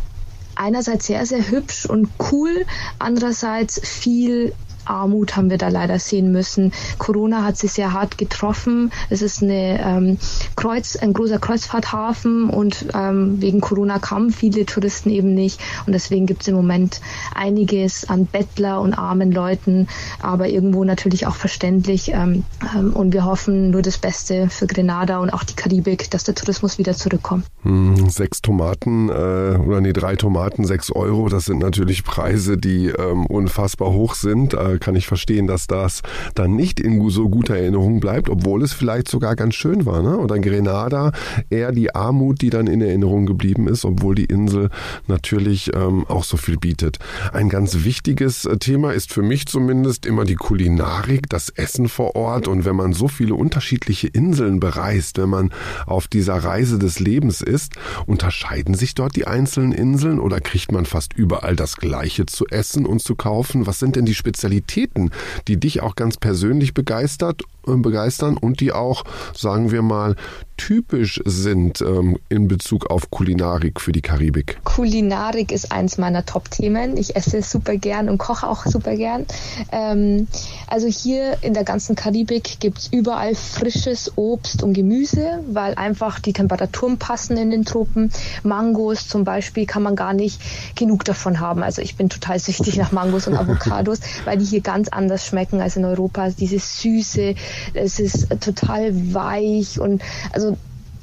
einerseits 0.57 1.07
sehr, 1.07 1.25
sehr 1.27 1.49
hübsch 1.51 1.87
und 1.87 2.15
cool, 2.31 2.67
andererseits 2.99 3.81
viel 3.87 4.55
Armut 4.87 5.37
haben 5.37 5.51
wir 5.51 5.59
da 5.59 5.69
leider 5.69 5.99
sehen 5.99 6.33
müssen. 6.33 6.73
Corona 6.99 7.45
hat 7.45 7.57
sie 7.57 7.69
sehr 7.69 7.93
hart 7.93 8.19
getroffen. 8.19 8.93
Es 9.11 9.23
ist 9.23 9.43
eine, 9.43 9.81
ähm, 9.81 10.19
Kreuz, 10.57 10.97
ein 10.97 11.13
großer 11.13 11.39
Kreuzfahrthafen 11.39 12.51
und 12.51 12.87
ähm, 12.95 13.41
wegen 13.41 13.61
Corona 13.61 13.99
kamen 13.99 14.31
viele 14.31 14.67
Touristen 14.67 15.11
eben 15.11 15.35
nicht. 15.35 15.61
Und 15.87 15.93
deswegen 15.93 16.27
gibt 16.27 16.43
es 16.43 16.49
im 16.49 16.55
Moment 16.55 17.01
einiges 17.35 18.09
an 18.09 18.27
Bettler 18.27 18.81
und 18.81 18.95
armen 18.95 19.33
Leuten, 19.33 19.89
aber 20.21 20.49
irgendwo 20.49 20.85
natürlich 20.85 21.27
auch 21.27 21.37
verständlich. 21.37 22.13
Ähm, 22.13 22.45
ähm, 22.75 22.93
und 22.93 23.13
wir 23.13 23.25
hoffen 23.25 23.71
nur 23.71 23.83
das 23.83 23.99
Beste 23.99 24.49
für 24.49 24.67
Grenada 24.67 25.19
und 25.19 25.31
auch 25.31 25.45
die 25.45 25.55
Karibik, 25.55 26.11
dass 26.11 26.25
der 26.25 26.35
Tourismus 26.35 26.79
wieder 26.79 26.95
zurückkommt. 26.95 27.47
Hm, 27.63 28.09
sechs 28.11 28.43
Tomaten 28.43 29.09
äh, 29.09 29.13
oder 29.13 29.81
nee, 29.81 29.93
drei 29.93 30.17
Tomaten, 30.17 30.65
sechs 30.65 30.91
Euro, 30.91 31.29
das 31.29 31.47
sind 31.47 31.59
natürlich 31.59 32.05
Preise, 32.05 32.57
die 32.57 32.89
ähm, 32.89 33.27
unfassbar 33.27 33.91
hoch 33.91 34.15
sind. 34.15 34.55
Äh, 34.55 34.74
kann 34.79 34.97
ich 34.97 35.07
verstehen, 35.07 35.47
dass 35.47 35.67
das 35.67 36.03
dann 36.35 36.57
nicht 36.57 36.81
in 36.81 37.05
so 37.11 37.29
guter 37.29 37.57
Erinnerung 37.57 38.01
bleibt, 38.01 38.29
obwohl 38.29 38.63
es 38.63 38.73
vielleicht 38.73 39.09
sogar 39.09 39.37
ganz 39.37 39.55
schön 39.55 39.87
war. 39.87 40.03
Ne? 40.03 40.19
Oder 40.19 40.39
Grenada 40.39 41.13
eher 41.51 41.73
die 41.73 41.95
Armut, 41.95 42.41
die 42.41 42.51
dann 42.51 42.67
in 42.67 42.81
Erinnerung 42.81 43.27
geblieben 43.27 43.69
ist, 43.69 43.85
obwohl 43.85 44.15
die 44.15 44.25
Insel 44.25 44.71
natürlich 45.07 45.75
ähm, 45.75 46.07
auch 46.09 46.25
so 46.25 46.37
viel 46.37 46.57
bietet. 46.57 46.99
Ein 47.33 47.49
ganz 47.49 47.85
wichtiges 47.85 48.45
äh, 48.45 48.59
Thema 48.59 48.93
ist 48.93 49.13
für 49.13 49.23
mich 49.23 49.47
zumindest 49.47 50.07
immer 50.07 50.25
die 50.25 50.37
Kulinarik, 50.37 51.29
das 51.29 51.51
Essen 51.51 51.89
vor 51.89 52.17
Ort. 52.17 52.49
Und 52.49 52.65
wenn 52.65 52.77
man 52.77 52.93
so 52.93 53.09
viele 53.09 53.35
unterschiedliche 53.35 54.09
Inseln 54.09 54.61
bereist, 54.61 55.19
wenn 55.19 55.29
man 55.29 55.53
auf 55.87 56.09
dieser 56.09 56.37
Reise 56.37 56.79
des 56.79 57.01
Lebens 57.01 57.41
ist, 57.41 57.75
unterscheiden 58.07 58.75
sich 58.75 58.95
dort 58.95 59.17
die 59.17 59.27
einzelnen 59.27 59.73
Inseln 59.73 60.19
oder 60.21 60.41
kriegt 60.41 60.73
man 60.73 60.87
fast 60.87 61.13
überall 61.15 61.57
das 61.57 61.77
Gleiche 61.77 62.27
zu 62.27 62.47
essen 62.47 62.87
und 62.87 63.03
zu 63.03 63.15
kaufen? 63.15 63.67
Was 63.67 63.79
sind 63.79 63.97
denn 63.97 64.05
die 64.05 64.15
Spezialitäten? 64.15 64.64
Qualitäten, 64.65 65.11
die 65.49 65.59
dich 65.59 65.83
auch 65.83 65.95
ganz 65.95 66.17
persönlich 66.17 66.75
begeistert, 66.75 67.43
äh, 67.67 67.77
begeistern 67.77 68.37
und 68.37 68.61
die 68.61 68.73
auch, 68.73 69.05
sagen 69.35 69.71
wir 69.71 69.83
mal, 69.83 70.17
typisch 70.57 71.21
sind 71.25 71.81
ähm, 71.81 72.19
in 72.29 72.49
Bezug 72.49 72.91
auf 72.91 73.11
Kulinarik 73.11 73.81
für 73.81 73.93
die 73.93 74.03
Karibik? 74.03 74.59
Kulinarik 74.65 75.53
ist 75.53 75.73
eins 75.73 75.99
meiner 75.99 76.25
Top-Themen. 76.25 76.97
Ich 76.97 77.17
esse 77.17 77.43
super 77.43 77.77
gern 77.77 78.09
und 78.09 78.19
koche 78.19 78.49
auch 78.49 78.65
super 78.67 78.97
gern. 78.97 79.27
Ähm, 79.73 80.29
also 80.67 80.87
hier 80.87 81.39
in 81.43 81.55
der 81.55 81.65
ganzen 81.65 81.97
Karibik 81.97 82.61
gibt 82.61 82.79
es 82.79 82.89
überall 82.93 83.35
frisches 83.35 84.13
Obst 84.17 84.63
und 84.63 84.75
Gemüse, 84.75 85.41
weil 85.49 85.75
einfach 85.75 86.19
die 86.19 86.33
Temperaturen 86.33 86.99
passen 86.99 87.37
in 87.37 87.51
den 87.51 87.65
Tropen. 87.65 88.11
Mangos 88.43 89.09
zum 89.09 89.25
Beispiel 89.25 89.67
kann 89.67 89.83
man 89.83 89.97
gar 89.97 90.13
nicht 90.13 90.41
genug 90.77 91.05
davon 91.05 91.41
haben. 91.41 91.63
Also 91.63 91.83
ich 91.83 91.97
bin 91.97 92.09
total 92.09 92.39
süchtig 92.39 92.77
nach 92.77 92.93
Mangos 92.93 93.27
und 93.27 93.35
Avocados, 93.45 94.01
weil 94.25 94.39
die 94.39 94.45
hier 94.45 94.61
ganz 94.61 94.89
anders 94.89 95.27
schmecken 95.27 95.61
als 95.61 95.77
in 95.77 95.85
Europa. 95.85 96.31
Diese 96.31 96.59
Süße, 96.59 97.35
es 97.75 97.99
ist 97.99 98.29
total 98.41 99.15
weich 99.15 99.79
und 99.79 100.03
also 100.33 100.44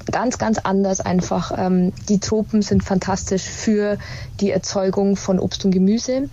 ganz, 0.06 0.38
ganz 0.38 0.58
anders 0.58 1.02
einfach. 1.02 1.52
Ähm, 1.58 1.94
die 2.10 2.20
Tropen 2.20 2.62
sind 2.62 2.84
fantastisch 2.84 3.44
für 3.44 3.98
die 4.40 4.52
Erzeugung 4.52 5.16
von 5.16 5.40
Obst 5.40 5.66
und 5.66 5.72
Gemüse. 5.72 6.30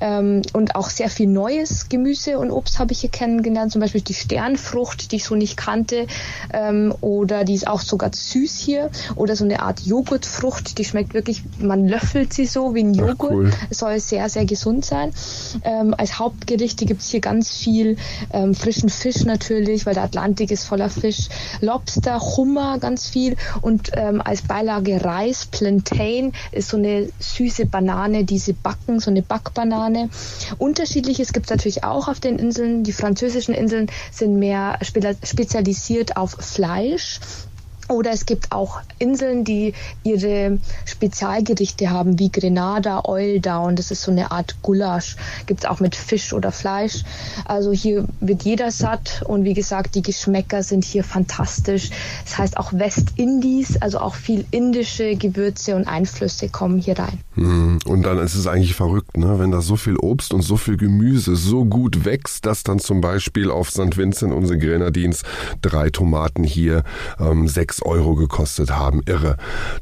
Ähm, 0.00 0.42
und 0.52 0.74
auch 0.74 0.90
sehr 0.90 1.10
viel 1.10 1.26
neues 1.26 1.88
Gemüse 1.88 2.38
und 2.38 2.50
Obst 2.50 2.78
habe 2.78 2.92
ich 2.92 3.00
hier 3.00 3.10
kennengelernt. 3.10 3.72
Zum 3.72 3.80
Beispiel 3.80 4.00
die 4.00 4.14
Sternfrucht, 4.14 5.12
die 5.12 5.16
ich 5.16 5.24
so 5.24 5.34
nicht 5.34 5.56
kannte. 5.56 6.06
Ähm, 6.52 6.94
oder 7.00 7.44
die 7.44 7.54
ist 7.54 7.66
auch 7.66 7.80
sogar 7.80 8.10
süß 8.12 8.58
hier. 8.58 8.90
Oder 9.16 9.36
so 9.36 9.44
eine 9.44 9.60
Art 9.60 9.80
Joghurtfrucht, 9.80 10.78
die 10.78 10.84
schmeckt 10.84 11.14
wirklich, 11.14 11.42
man 11.58 11.88
löffelt 11.88 12.32
sie 12.32 12.46
so 12.46 12.74
wie 12.74 12.84
ein 12.84 12.94
Joghurt. 12.94 13.30
Cool. 13.30 13.50
soll 13.70 13.98
sehr, 14.00 14.28
sehr 14.28 14.44
gesund 14.44 14.84
sein. 14.84 15.12
Ähm, 15.64 15.94
als 15.96 16.18
Hauptgerichte 16.18 16.86
gibt 16.86 17.02
es 17.02 17.08
hier 17.08 17.20
ganz 17.20 17.50
viel 17.50 17.96
ähm, 18.32 18.54
frischen 18.54 18.88
Fisch 18.88 19.24
natürlich, 19.24 19.86
weil 19.86 19.94
der 19.94 20.04
Atlantik 20.04 20.50
ist 20.50 20.64
voller 20.64 20.90
Fisch. 20.90 21.28
Lobster, 21.60 22.20
Hummer, 22.20 22.78
ganz 22.78 23.07
viel 23.08 23.36
und 23.60 23.90
ähm, 23.94 24.20
als 24.24 24.42
Beilage 24.42 25.04
Reis, 25.04 25.46
Plantain 25.46 26.32
ist 26.52 26.68
so 26.68 26.76
eine 26.76 27.08
süße 27.18 27.66
Banane, 27.66 28.24
diese 28.24 28.54
Backen, 28.54 29.00
so 29.00 29.10
eine 29.10 29.22
Backbanane. 29.22 30.10
Unterschiedliches 30.58 31.32
gibt 31.32 31.46
es 31.46 31.50
natürlich 31.50 31.84
auch 31.84 32.08
auf 32.08 32.20
den 32.20 32.38
Inseln. 32.38 32.84
Die 32.84 32.92
französischen 32.92 33.54
Inseln 33.54 33.90
sind 34.12 34.38
mehr 34.38 34.78
spezialisiert 34.82 36.16
auf 36.16 36.32
Fleisch. 36.32 37.20
Oder 37.88 38.10
es 38.12 38.26
gibt 38.26 38.52
auch 38.52 38.80
Inseln, 38.98 39.44
die 39.44 39.72
ihre 40.04 40.58
Spezialgerichte 40.84 41.90
haben, 41.90 42.18
wie 42.18 42.30
Grenada, 42.30 43.02
Oil 43.04 43.40
Down. 43.40 43.76
Das 43.76 43.90
ist 43.90 44.02
so 44.02 44.10
eine 44.10 44.30
Art 44.30 44.56
Gulasch. 44.62 45.16
Gibt 45.46 45.60
es 45.60 45.66
auch 45.66 45.80
mit 45.80 45.96
Fisch 45.96 46.32
oder 46.34 46.52
Fleisch. 46.52 47.04
Also 47.46 47.72
hier 47.72 48.04
wird 48.20 48.42
jeder 48.42 48.70
satt 48.70 49.22
und 49.26 49.44
wie 49.44 49.54
gesagt, 49.54 49.94
die 49.94 50.02
Geschmäcker 50.02 50.62
sind 50.62 50.84
hier 50.84 51.02
fantastisch. 51.02 51.90
Das 52.24 52.36
heißt 52.36 52.56
auch 52.58 52.72
Westindies, 52.72 53.80
also 53.80 54.00
auch 54.00 54.14
viel 54.14 54.44
indische 54.50 55.16
Gewürze 55.16 55.74
und 55.74 55.88
Einflüsse 55.88 56.48
kommen 56.48 56.78
hier 56.78 56.98
rein. 56.98 57.20
Hm, 57.34 57.78
und 57.86 58.02
dann 58.02 58.18
ist 58.18 58.34
es 58.34 58.46
eigentlich 58.46 58.74
verrückt, 58.74 59.16
ne? 59.16 59.38
wenn 59.38 59.50
da 59.50 59.62
so 59.62 59.76
viel 59.76 59.96
Obst 59.96 60.34
und 60.34 60.42
so 60.42 60.56
viel 60.56 60.76
Gemüse 60.76 61.36
so 61.36 61.64
gut 61.64 62.04
wächst, 62.04 62.44
dass 62.44 62.62
dann 62.62 62.78
zum 62.78 63.00
Beispiel 63.00 63.50
auf 63.50 63.70
St. 63.70 63.96
Vincent 63.96 64.32
unsere 64.32 64.58
Grenadins 64.58 65.22
drei 65.62 65.90
Tomaten 65.90 66.44
hier 66.44 66.84
ähm, 67.18 67.48
sechs 67.48 67.77
sechs 67.78 67.82
Euro 67.82 68.14
gekostet 68.14 68.70
haben. 68.70 69.02
Irre. 69.06 69.36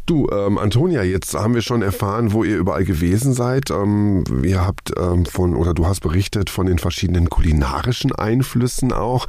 Du, 0.06 0.28
ähm, 0.30 0.58
Antonia, 0.58 1.02
jetzt 1.02 1.34
haben 1.34 1.54
wir 1.54 1.62
schon 1.62 1.82
erfahren, 1.82 2.32
wo 2.32 2.44
ihr 2.44 2.56
überall 2.56 2.84
gewesen 2.84 3.32
seid. 3.32 3.70
Ähm, 3.70 4.24
ihr 4.42 4.64
habt 4.64 4.92
ähm, 4.98 5.26
von, 5.26 5.54
oder 5.54 5.74
du 5.74 5.86
hast 5.86 6.00
berichtet 6.00 6.50
von 6.50 6.66
den 6.66 6.78
verschiedenen 6.78 7.28
kulinarischen 7.28 8.14
Einflüssen 8.14 8.92
auch. 8.92 9.26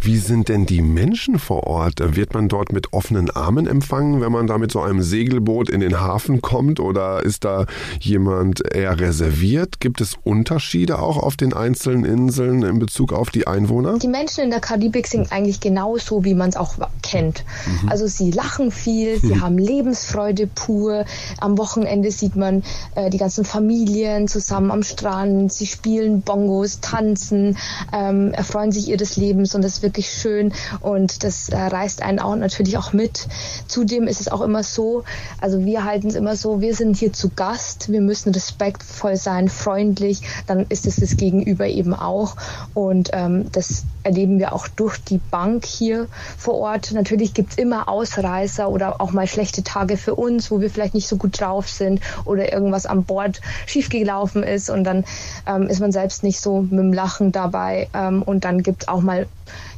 Wie 0.00 0.18
sind 0.18 0.48
denn 0.48 0.66
die 0.66 0.82
Menschen 0.82 1.38
vor 1.38 1.66
Ort? 1.66 2.00
Wird 2.16 2.34
man 2.34 2.48
dort 2.48 2.72
mit 2.72 2.92
offenen 2.92 3.30
Armen 3.30 3.66
empfangen, 3.66 4.20
wenn 4.20 4.32
man 4.32 4.46
da 4.46 4.58
mit 4.58 4.72
so 4.72 4.80
einem 4.80 5.02
Segelboot 5.02 5.68
in 5.68 5.80
den 5.80 6.00
Hafen 6.00 6.40
kommt? 6.40 6.80
Oder 6.80 7.22
ist 7.22 7.44
da 7.44 7.66
jemand 8.00 8.62
eher 8.74 8.98
reserviert? 8.98 9.80
Gibt 9.80 10.00
es 10.00 10.16
Unterschiede 10.22 10.98
auch 10.98 11.16
auf 11.16 11.36
den 11.36 11.52
einzelnen 11.52 12.04
Inseln 12.04 12.62
in 12.62 12.78
Bezug 12.78 13.12
auf 13.12 13.30
die 13.30 13.46
Einwohner? 13.46 13.98
Die 13.98 14.08
Menschen 14.08 14.44
in 14.44 14.50
der 14.50 14.60
Karibik 14.60 15.06
sind 15.06 15.32
eigentlich 15.32 15.60
genauso, 15.60 16.24
wie 16.24 16.34
man 16.34 16.50
es 16.50 16.56
auch 16.56 16.74
kennt. 17.02 17.44
Mhm. 17.82 17.88
Also 17.88 18.09
sie 18.10 18.30
lachen 18.30 18.70
viel, 18.70 19.20
sie 19.20 19.40
haben 19.40 19.58
Lebensfreude 19.58 20.46
pur. 20.46 21.04
Am 21.38 21.58
Wochenende 21.58 22.10
sieht 22.10 22.36
man 22.36 22.62
äh, 22.94 23.10
die 23.10 23.18
ganzen 23.18 23.44
Familien 23.44 24.28
zusammen 24.28 24.70
am 24.70 24.82
Strand. 24.82 25.52
Sie 25.52 25.66
spielen 25.66 26.22
Bongos, 26.22 26.80
tanzen, 26.80 27.56
ähm, 27.92 28.32
erfreuen 28.32 28.72
sich 28.72 28.88
ihres 28.88 29.16
Lebens 29.16 29.54
und 29.54 29.62
das 29.62 29.74
ist 29.74 29.82
wirklich 29.82 30.10
schön 30.10 30.52
und 30.80 31.24
das 31.24 31.48
äh, 31.48 31.56
reißt 31.56 32.02
einen 32.02 32.18
auch 32.18 32.36
natürlich 32.36 32.76
auch 32.76 32.92
mit. 32.92 33.28
Zudem 33.66 34.06
ist 34.06 34.20
es 34.20 34.28
auch 34.28 34.40
immer 34.40 34.62
so, 34.62 35.04
also 35.40 35.64
wir 35.64 35.84
halten 35.84 36.08
es 36.08 36.14
immer 36.14 36.36
so, 36.36 36.60
wir 36.60 36.74
sind 36.74 36.96
hier 36.96 37.12
zu 37.12 37.30
Gast, 37.30 37.90
wir 37.90 38.00
müssen 38.00 38.32
respektvoll 38.32 39.16
sein, 39.16 39.48
freundlich, 39.48 40.22
dann 40.46 40.66
ist 40.68 40.86
es 40.86 40.96
das 40.96 41.16
Gegenüber 41.16 41.66
eben 41.66 41.94
auch 41.94 42.36
und 42.74 43.10
ähm, 43.12 43.46
das 43.52 43.84
erleben 44.02 44.38
wir 44.38 44.52
auch 44.52 44.68
durch 44.68 44.98
die 44.98 45.18
Bank 45.18 45.64
hier 45.64 46.08
vor 46.38 46.54
Ort. 46.54 46.92
Natürlich 46.92 47.34
gibt 47.34 47.52
es 47.52 47.58
immer 47.58 47.88
Ausreißer 48.00 48.70
oder 48.70 49.00
auch 49.00 49.12
mal 49.12 49.26
schlechte 49.26 49.62
Tage 49.62 49.98
für 49.98 50.14
uns, 50.14 50.50
wo 50.50 50.60
wir 50.60 50.70
vielleicht 50.70 50.94
nicht 50.94 51.06
so 51.06 51.16
gut 51.16 51.38
drauf 51.38 51.68
sind 51.68 52.00
oder 52.24 52.50
irgendwas 52.50 52.86
an 52.86 53.04
Bord 53.04 53.40
schiefgelaufen 53.66 54.42
ist 54.42 54.70
und 54.70 54.84
dann 54.84 55.04
ähm, 55.46 55.66
ist 55.66 55.80
man 55.80 55.92
selbst 55.92 56.22
nicht 56.22 56.40
so 56.40 56.62
mit 56.62 56.72
dem 56.72 56.92
Lachen 56.94 57.30
dabei 57.30 57.88
ähm, 57.92 58.22
und 58.22 58.44
dann 58.44 58.62
gibt 58.62 58.82
es 58.82 58.88
auch 58.88 59.02
mal 59.02 59.26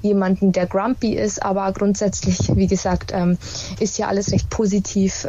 jemanden, 0.02 0.52
der 0.52 0.66
grumpy 0.66 1.14
ist, 1.14 1.42
aber 1.42 1.72
grundsätzlich, 1.72 2.54
wie 2.54 2.68
gesagt, 2.68 3.12
ähm, 3.12 3.38
ist 3.80 3.98
ja 3.98 4.06
alles 4.06 4.30
recht 4.30 4.50
positiv. 4.50 5.26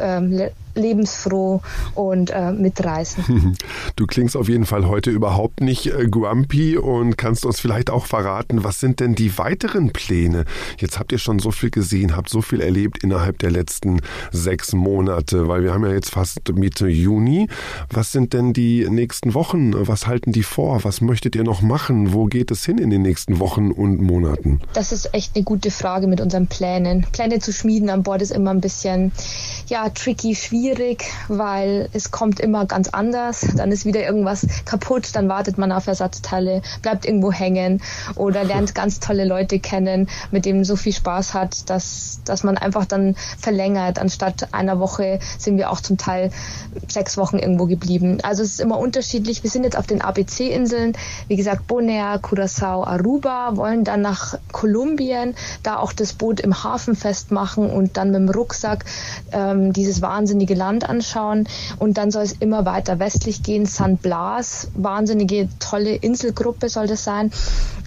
Lebensfroh 0.74 1.60
und 1.94 2.30
äh, 2.30 2.52
mitreißen. 2.52 3.56
Du 3.96 4.06
klingst 4.06 4.36
auf 4.36 4.48
jeden 4.48 4.66
Fall 4.66 4.88
heute 4.88 5.10
überhaupt 5.10 5.60
nicht 5.60 5.86
äh, 5.86 6.08
grumpy 6.08 6.76
und 6.76 7.16
kannst 7.16 7.46
uns 7.46 7.60
vielleicht 7.60 7.90
auch 7.90 8.06
verraten, 8.06 8.64
was 8.64 8.80
sind 8.80 8.98
denn 8.98 9.14
die 9.14 9.38
weiteren 9.38 9.92
Pläne? 9.92 10.44
Jetzt 10.78 10.98
habt 10.98 11.12
ihr 11.12 11.18
schon 11.18 11.38
so 11.38 11.50
viel 11.50 11.70
gesehen, 11.70 12.16
habt 12.16 12.28
so 12.28 12.42
viel 12.42 12.60
erlebt 12.60 13.02
innerhalb 13.04 13.38
der 13.38 13.50
letzten 13.50 14.00
sechs 14.32 14.72
Monate, 14.72 15.48
weil 15.48 15.62
wir 15.62 15.72
haben 15.72 15.84
ja 15.84 15.92
jetzt 15.92 16.10
fast 16.10 16.40
Mitte 16.54 16.88
Juni. 16.88 17.48
Was 17.90 18.12
sind 18.12 18.32
denn 18.32 18.52
die 18.52 18.88
nächsten 18.88 19.34
Wochen? 19.34 19.72
Was 19.86 20.06
halten 20.06 20.32
die 20.32 20.42
vor? 20.42 20.82
Was 20.84 21.00
möchtet 21.00 21.36
ihr 21.36 21.44
noch 21.44 21.62
machen? 21.62 22.12
Wo 22.12 22.26
geht 22.26 22.50
es 22.50 22.64
hin 22.64 22.78
in 22.78 22.90
den 22.90 23.02
nächsten 23.02 23.38
Wochen 23.38 23.70
und 23.70 24.00
Monaten? 24.00 24.60
Das 24.72 24.92
ist 24.92 25.14
echt 25.14 25.36
eine 25.36 25.44
gute 25.44 25.70
Frage 25.70 26.06
mit 26.06 26.20
unseren 26.20 26.46
Plänen. 26.46 27.06
Pläne 27.12 27.38
zu 27.38 27.52
schmieden 27.52 27.90
an 27.90 28.02
Bord 28.02 28.22
ist 28.22 28.32
immer 28.32 28.50
ein 28.50 28.60
bisschen, 28.60 29.12
ja, 29.68 29.88
tricky, 29.90 30.34
schwierig, 30.34 30.63
weil 31.28 31.88
es 31.92 32.10
kommt 32.10 32.40
immer 32.40 32.64
ganz 32.66 32.88
anders. 32.88 33.46
Dann 33.56 33.70
ist 33.70 33.84
wieder 33.84 34.02
irgendwas 34.02 34.46
kaputt, 34.64 35.10
dann 35.14 35.28
wartet 35.28 35.58
man 35.58 35.72
auf 35.72 35.86
Ersatzteile, 35.86 36.62
bleibt 36.80 37.04
irgendwo 37.04 37.30
hängen 37.32 37.82
oder 38.14 38.44
lernt 38.44 38.74
ganz 38.74 38.98
tolle 38.98 39.24
Leute 39.24 39.58
kennen, 39.58 40.08
mit 40.30 40.46
denen 40.46 40.64
so 40.64 40.76
viel 40.76 40.92
Spaß 40.92 41.34
hat, 41.34 41.68
dass, 41.68 42.20
dass 42.24 42.44
man 42.44 42.56
einfach 42.56 42.86
dann 42.86 43.14
verlängert. 43.38 43.98
Anstatt 43.98 44.54
einer 44.54 44.80
Woche 44.80 45.18
sind 45.38 45.58
wir 45.58 45.70
auch 45.70 45.80
zum 45.80 45.98
Teil 45.98 46.30
sechs 46.88 47.16
Wochen 47.16 47.38
irgendwo 47.38 47.66
geblieben. 47.66 48.18
Also 48.22 48.42
es 48.42 48.52
ist 48.52 48.60
immer 48.60 48.78
unterschiedlich. 48.78 49.42
Wir 49.42 49.50
sind 49.50 49.64
jetzt 49.64 49.76
auf 49.76 49.86
den 49.86 50.00
ABC-Inseln, 50.00 50.94
wie 51.28 51.36
gesagt, 51.36 51.66
Bonaire, 51.66 52.18
Curaçao, 52.20 52.84
Aruba, 52.84 53.56
wollen 53.56 53.84
dann 53.84 54.00
nach 54.00 54.38
Kolumbien, 54.52 55.34
da 55.62 55.76
auch 55.76 55.92
das 55.92 56.14
Boot 56.14 56.40
im 56.40 56.64
Hafen 56.64 56.96
festmachen 56.96 57.70
und 57.70 57.96
dann 57.96 58.10
mit 58.10 58.20
dem 58.20 58.28
Rucksack 58.30 58.84
ähm, 59.32 59.72
dieses 59.72 60.00
wahnsinnige 60.00 60.53
Land 60.54 60.88
anschauen. 60.88 61.48
Und 61.78 61.98
dann 61.98 62.10
soll 62.10 62.22
es 62.22 62.32
immer 62.32 62.64
weiter 62.64 62.98
westlich 62.98 63.42
gehen. 63.42 63.66
San 63.66 63.96
Blas, 63.96 64.68
wahnsinnige 64.74 65.48
tolle 65.58 65.94
Inselgruppe 65.94 66.68
soll 66.68 66.86
das 66.86 67.04
sein. 67.04 67.30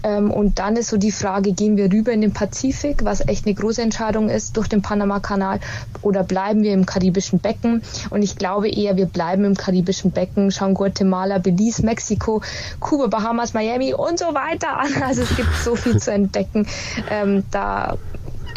Ähm, 0.04 0.32
und 0.32 0.60
dann 0.60 0.76
ist 0.76 0.90
so 0.90 0.98
die 0.98 1.12
Frage, 1.12 1.54
gehen 1.54 1.78
wir 1.78 1.92
rüber 1.92 2.12
in 2.12 2.22
den 2.22 2.34
Pazifik, 2.34 3.04
was 3.04 3.28
echt 3.28 3.46
eine 3.46 3.56
große 3.56 3.82
Entscheidung 3.82 4.30
ist, 4.30 4.56
durch 4.56 4.68
den 4.68 4.82
Panama-Kanal, 4.82 5.60
oder 6.02 6.24
bleiben 6.24 6.62
wir 6.62 6.74
im 6.74 6.86
karibischen 6.86 7.40
Becken? 7.40 7.82
Und 8.10 8.22
ich 8.22 8.36
glaube 8.36 8.70
eher, 8.70 8.96
wir 8.96 9.08
bleiben 9.08 9.44
im 9.46 9.56
karibischen 9.56 10.12
Becken, 10.12 10.52
schauen 10.52 10.76
Guatemala, 10.76 11.40
Belize, 11.40 11.84
Mexiko, 11.84 12.42
Kuba, 12.80 13.08
Bahamas, 13.08 13.54
Miami 13.54 13.94
und 13.94 14.20
so 14.20 14.34
weiter 14.34 14.78
an. 14.78 15.02
Also 15.02 15.24
es 15.24 15.36
gibt 15.36 15.56
so 15.64 15.76
viel 15.76 15.98
zu 15.98 16.12
entdecken 16.12 16.68
ähm, 17.10 17.44
da 17.52 17.98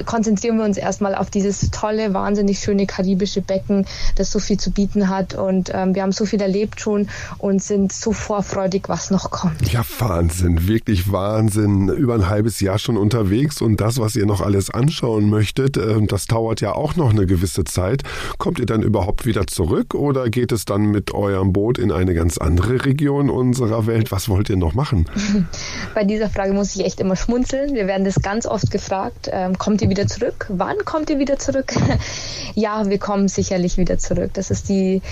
konzentrieren 0.04 0.59
wir 0.59 0.64
uns 0.64 0.76
erstmal 0.76 1.14
auf 1.14 1.30
dieses 1.30 1.71
tolle, 1.71 2.14
wahnsinnig 2.14 2.59
schöne 2.59 2.87
karibische 2.87 3.40
Becken, 3.40 3.87
das 4.16 4.30
so 4.30 4.38
viel 4.38 4.59
zu 4.59 4.71
bieten 4.71 5.09
hat. 5.09 5.35
Und 5.35 5.71
ähm, 5.75 5.95
wir 5.95 6.02
haben 6.02 6.12
so 6.12 6.26
viel 6.26 6.40
erlebt 6.40 6.80
schon 6.80 7.09
und 7.38 7.62
sind 7.62 7.92
so 7.92 8.12
vorfreudig, 8.12 8.88
was 8.88 9.11
noch 9.11 9.30
kommt. 9.30 9.73
Ja, 9.73 9.83
Wahnsinn, 9.99 10.67
wirklich 10.69 11.13
Wahnsinn. 11.13 11.89
Über 11.89 12.15
ein 12.15 12.28
halbes 12.28 12.60
Jahr 12.60 12.78
schon 12.78 12.97
unterwegs 12.97 13.60
und 13.60 13.80
das, 13.80 13.99
was 13.99 14.17
ihr 14.17 14.26
noch 14.26 14.41
alles 14.41 14.71
anschauen 14.71 15.28
möchtet, 15.28 15.76
äh, 15.76 16.00
das 16.06 16.26
dauert 16.26 16.60
ja 16.60 16.73
auch 16.73 16.97
noch 16.97 17.10
eine 17.10 17.26
gewisse 17.26 17.65
Zeit. 17.65 18.02
Kommt 18.39 18.58
ihr 18.58 18.67
dann 18.67 18.82
überhaupt 18.82 19.26
wieder 19.26 19.47
zurück 19.47 19.95
oder 19.95 20.30
geht 20.30 20.52
es 20.52 20.65
dann 20.65 20.86
mit 20.86 21.13
eurem 21.13 21.52
Boot 21.52 21.78
in 21.78 21.93
eine 21.93 22.15
ganz 22.15 22.39
andere 22.39 22.84
Region 22.84 23.30
unserer 23.30 23.86
Welt? 23.86 24.13
Was 24.13 24.28
wollt 24.28 24.49
ihr 24.49 24.56
noch 24.56 24.75
machen? 24.75 25.06
Bei 25.95 26.04
dieser 26.04 26.30
Frage 26.30 26.52
muss 26.52 26.75
ich 26.75 26.84
echt 26.84 27.00
immer 27.00 27.17
schmunzeln. 27.17 27.75
Wir 27.75 27.86
werden 27.86 28.04
das 28.04 28.17
ganz 28.23 28.47
oft 28.47 28.71
gefragt. 28.71 29.28
Ähm, 29.32 29.58
kommt 29.58 29.82
ihr 29.82 29.89
wieder 29.91 30.07
zurück? 30.07 30.47
Wann 30.49 30.79
kommt 30.85 31.11
ihr 31.11 31.19
wieder 31.19 31.39
zurück? 31.39 31.75
ja, 32.55 32.89
wir 32.89 32.99
kommen 32.99 33.29
sicherlich 33.29 33.76
wieder 33.76 33.99
zurück. 33.99 34.31
Das 34.35 34.50
ist 34.50 34.69
die 34.69 35.03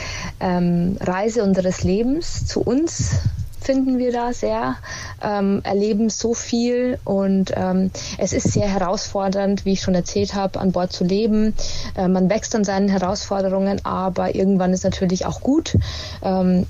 ähm, 0.41 0.97
Reise 1.01 1.43
unseres 1.43 1.83
Lebens 1.85 2.47
zu 2.47 2.61
uns 2.62 3.21
finden 3.61 3.99
wir 3.99 4.12
da 4.12 4.33
sehr, 4.33 4.77
ähm, 5.23 5.61
erleben 5.62 6.09
so 6.09 6.33
viel 6.33 6.99
und 7.05 7.53
ähm, 7.55 7.91
es 8.17 8.33
ist 8.33 8.53
sehr 8.53 8.67
herausfordernd, 8.67 9.67
wie 9.67 9.73
ich 9.73 9.83
schon 9.83 9.95
erzählt 9.95 10.35
habe, 10.35 10.59
an 10.59 10.73
Bord 10.73 10.91
zu 10.91 11.05
leben. 11.05 11.55
Äh, 11.95 12.09
man 12.09 12.31
wächst 12.31 12.55
an 12.55 12.64
seinen 12.64 12.88
Herausforderungen, 12.88 13.85
aber 13.85 14.35
irgendwann 14.35 14.73
ist 14.73 14.85
natürlich 14.85 15.27
auch 15.27 15.43
gut. 15.43 15.77
Ähm, 16.23 16.67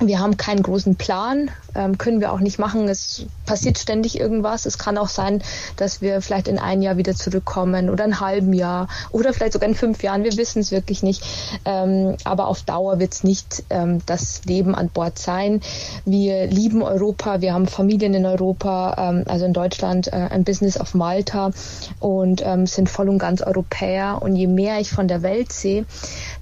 wir 0.00 0.20
haben 0.20 0.36
keinen 0.36 0.62
großen 0.62 0.96
Plan, 0.96 1.50
ähm, 1.74 1.98
können 1.98 2.20
wir 2.20 2.32
auch 2.32 2.40
nicht 2.40 2.58
machen. 2.58 2.88
Es 2.88 3.26
passiert 3.46 3.78
ständig 3.78 4.18
irgendwas. 4.18 4.66
Es 4.66 4.78
kann 4.78 4.98
auch 4.98 5.08
sein, 5.08 5.42
dass 5.76 6.00
wir 6.00 6.20
vielleicht 6.22 6.48
in 6.48 6.58
ein 6.58 6.82
Jahr 6.82 6.96
wieder 6.96 7.14
zurückkommen 7.14 7.90
oder 7.90 8.04
ein 8.04 8.20
halben 8.20 8.52
Jahr 8.52 8.88
oder 9.10 9.32
vielleicht 9.32 9.54
sogar 9.54 9.68
in 9.68 9.74
fünf 9.74 10.02
Jahren. 10.02 10.24
Wir 10.24 10.36
wissen 10.36 10.60
es 10.60 10.70
wirklich 10.70 11.02
nicht. 11.02 11.22
Ähm, 11.64 12.16
aber 12.24 12.48
auf 12.48 12.62
Dauer 12.62 12.98
wird 12.98 13.14
es 13.14 13.24
nicht 13.24 13.64
ähm, 13.70 14.00
das 14.06 14.44
Leben 14.44 14.74
an 14.74 14.88
Bord 14.88 15.18
sein. 15.18 15.60
Wir 16.04 16.46
lieben 16.46 16.82
Europa. 16.82 17.40
Wir 17.40 17.54
haben 17.54 17.66
Familien 17.66 18.14
in 18.14 18.26
Europa, 18.26 18.94
ähm, 18.98 19.24
also 19.26 19.44
in 19.44 19.52
Deutschland, 19.52 20.12
äh, 20.12 20.16
ein 20.30 20.44
Business 20.44 20.76
auf 20.76 20.94
Malta 20.94 21.50
und 22.00 22.42
ähm, 22.44 22.66
sind 22.66 22.88
voll 22.88 23.08
und 23.08 23.18
ganz 23.18 23.42
Europäer. 23.42 24.20
Und 24.22 24.36
je 24.36 24.46
mehr 24.46 24.80
ich 24.80 24.90
von 24.90 25.08
der 25.08 25.22
Welt 25.22 25.52
sehe, 25.52 25.86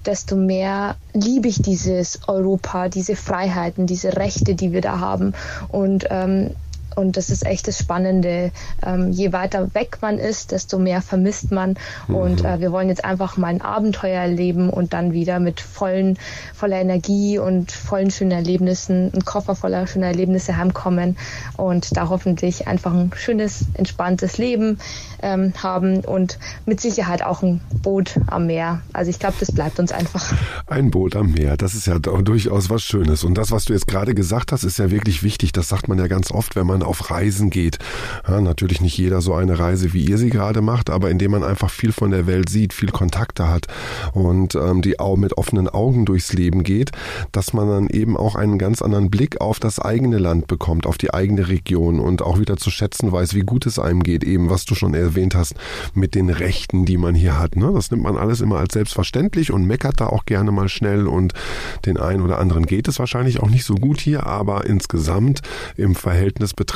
desto 0.04 0.36
mehr 0.36 0.96
liebe 1.12 1.48
ich 1.48 1.62
dieses 1.62 2.20
Europa, 2.28 2.88
diese 2.88 3.16
Freiheiten, 3.46 3.86
diese 3.86 4.16
Rechte, 4.16 4.54
die 4.54 4.72
wir 4.72 4.80
da 4.80 4.98
haben. 5.00 5.32
Und 5.68 6.06
ähm, 6.10 6.50
und 6.96 7.16
das 7.16 7.30
ist 7.30 7.46
echt 7.46 7.68
das 7.68 7.78
Spannende. 7.78 8.50
Ähm, 8.84 9.12
je 9.12 9.32
weiter 9.32 9.74
weg 9.74 9.98
man 10.00 10.18
ist, 10.18 10.52
desto 10.52 10.78
mehr 10.78 11.02
vermisst 11.02 11.52
man. 11.52 11.76
Mhm. 12.08 12.14
Und 12.14 12.44
äh, 12.44 12.60
wir 12.60 12.72
wollen 12.72 12.88
jetzt 12.88 13.04
einfach 13.04 13.36
mal 13.36 13.48
ein 13.48 13.60
Abenteuer 13.60 14.22
erleben 14.22 14.70
und 14.70 14.92
dann 14.92 15.12
wieder 15.12 15.38
mit 15.38 15.60
vollen, 15.60 16.18
voller 16.54 16.80
Energie 16.80 17.38
und 17.38 17.70
vollen 17.70 18.10
schönen 18.10 18.32
Erlebnissen, 18.32 19.12
ein 19.14 19.24
Koffer 19.24 19.54
voller 19.54 19.86
schöner 19.86 20.06
Erlebnisse 20.06 20.56
heimkommen 20.56 21.16
und 21.56 21.96
da 21.96 22.08
hoffentlich 22.08 22.66
einfach 22.66 22.92
ein 22.92 23.10
schönes, 23.14 23.66
entspanntes 23.74 24.38
Leben 24.38 24.78
ähm, 25.22 25.52
haben 25.62 26.00
und 26.00 26.38
mit 26.64 26.80
Sicherheit 26.80 27.22
auch 27.22 27.42
ein 27.42 27.60
Boot 27.82 28.14
am 28.26 28.46
Meer. 28.46 28.80
Also 28.92 29.10
ich 29.10 29.18
glaube, 29.18 29.36
das 29.38 29.52
bleibt 29.52 29.78
uns 29.78 29.92
einfach. 29.92 30.32
Ein 30.66 30.90
Boot 30.90 31.14
am 31.14 31.32
Meer, 31.32 31.56
das 31.56 31.74
ist 31.74 31.86
ja 31.86 31.98
durchaus 31.98 32.70
was 32.70 32.82
Schönes. 32.82 33.22
Und 33.22 33.34
das, 33.34 33.50
was 33.50 33.66
du 33.66 33.72
jetzt 33.72 33.86
gerade 33.86 34.14
gesagt 34.14 34.52
hast, 34.52 34.64
ist 34.64 34.78
ja 34.78 34.90
wirklich 34.90 35.22
wichtig. 35.22 35.52
Das 35.52 35.68
sagt 35.68 35.88
man 35.88 35.98
ja 35.98 36.06
ganz 36.06 36.30
oft, 36.30 36.56
wenn 36.56 36.66
man 36.66 36.82
auf 36.86 37.10
Reisen 37.10 37.50
geht. 37.50 37.78
Ja, 38.28 38.40
natürlich 38.40 38.80
nicht 38.80 38.96
jeder 38.96 39.20
so 39.20 39.34
eine 39.34 39.58
Reise, 39.58 39.92
wie 39.92 40.04
ihr 40.04 40.18
sie 40.18 40.30
gerade 40.30 40.62
macht, 40.62 40.90
aber 40.90 41.10
indem 41.10 41.32
man 41.32 41.44
einfach 41.44 41.70
viel 41.70 41.92
von 41.92 42.10
der 42.10 42.26
Welt 42.26 42.48
sieht, 42.48 42.72
viel 42.72 42.90
Kontakte 42.90 43.48
hat 43.48 43.66
und 44.12 44.54
ähm, 44.54 44.82
die 44.82 45.00
auch 45.00 45.16
mit 45.16 45.36
offenen 45.38 45.68
Augen 45.68 46.04
durchs 46.04 46.32
Leben 46.32 46.62
geht, 46.62 46.92
dass 47.32 47.52
man 47.52 47.68
dann 47.68 47.88
eben 47.88 48.16
auch 48.16 48.34
einen 48.34 48.58
ganz 48.58 48.82
anderen 48.82 49.10
Blick 49.10 49.40
auf 49.40 49.58
das 49.58 49.78
eigene 49.78 50.18
Land 50.18 50.46
bekommt, 50.46 50.86
auf 50.86 50.98
die 50.98 51.12
eigene 51.12 51.48
Region 51.48 52.00
und 52.00 52.22
auch 52.22 52.38
wieder 52.38 52.56
zu 52.56 52.70
schätzen 52.70 53.12
weiß, 53.12 53.34
wie 53.34 53.40
gut 53.40 53.66
es 53.66 53.78
einem 53.78 54.02
geht, 54.02 54.24
eben 54.24 54.50
was 54.50 54.64
du 54.64 54.74
schon 54.74 54.94
erwähnt 54.94 55.34
hast, 55.34 55.54
mit 55.94 56.14
den 56.14 56.30
Rechten, 56.30 56.84
die 56.84 56.96
man 56.96 57.14
hier 57.14 57.38
hat. 57.38 57.56
Ne? 57.56 57.70
Das 57.74 57.90
nimmt 57.90 58.02
man 58.02 58.16
alles 58.16 58.40
immer 58.40 58.58
als 58.58 58.74
selbstverständlich 58.74 59.52
und 59.52 59.66
meckert 59.66 60.00
da 60.00 60.06
auch 60.06 60.24
gerne 60.24 60.52
mal 60.52 60.68
schnell 60.68 61.06
und 61.06 61.32
den 61.84 61.96
einen 61.96 62.22
oder 62.22 62.38
anderen 62.38 62.66
geht 62.66 62.88
es 62.88 62.98
wahrscheinlich 62.98 63.40
auch 63.40 63.50
nicht 63.50 63.64
so 63.64 63.74
gut 63.74 64.00
hier, 64.00 64.26
aber 64.26 64.66
insgesamt 64.66 65.42
im 65.76 65.94
Verhältnis 65.94 66.54
betrachtet 66.54 66.75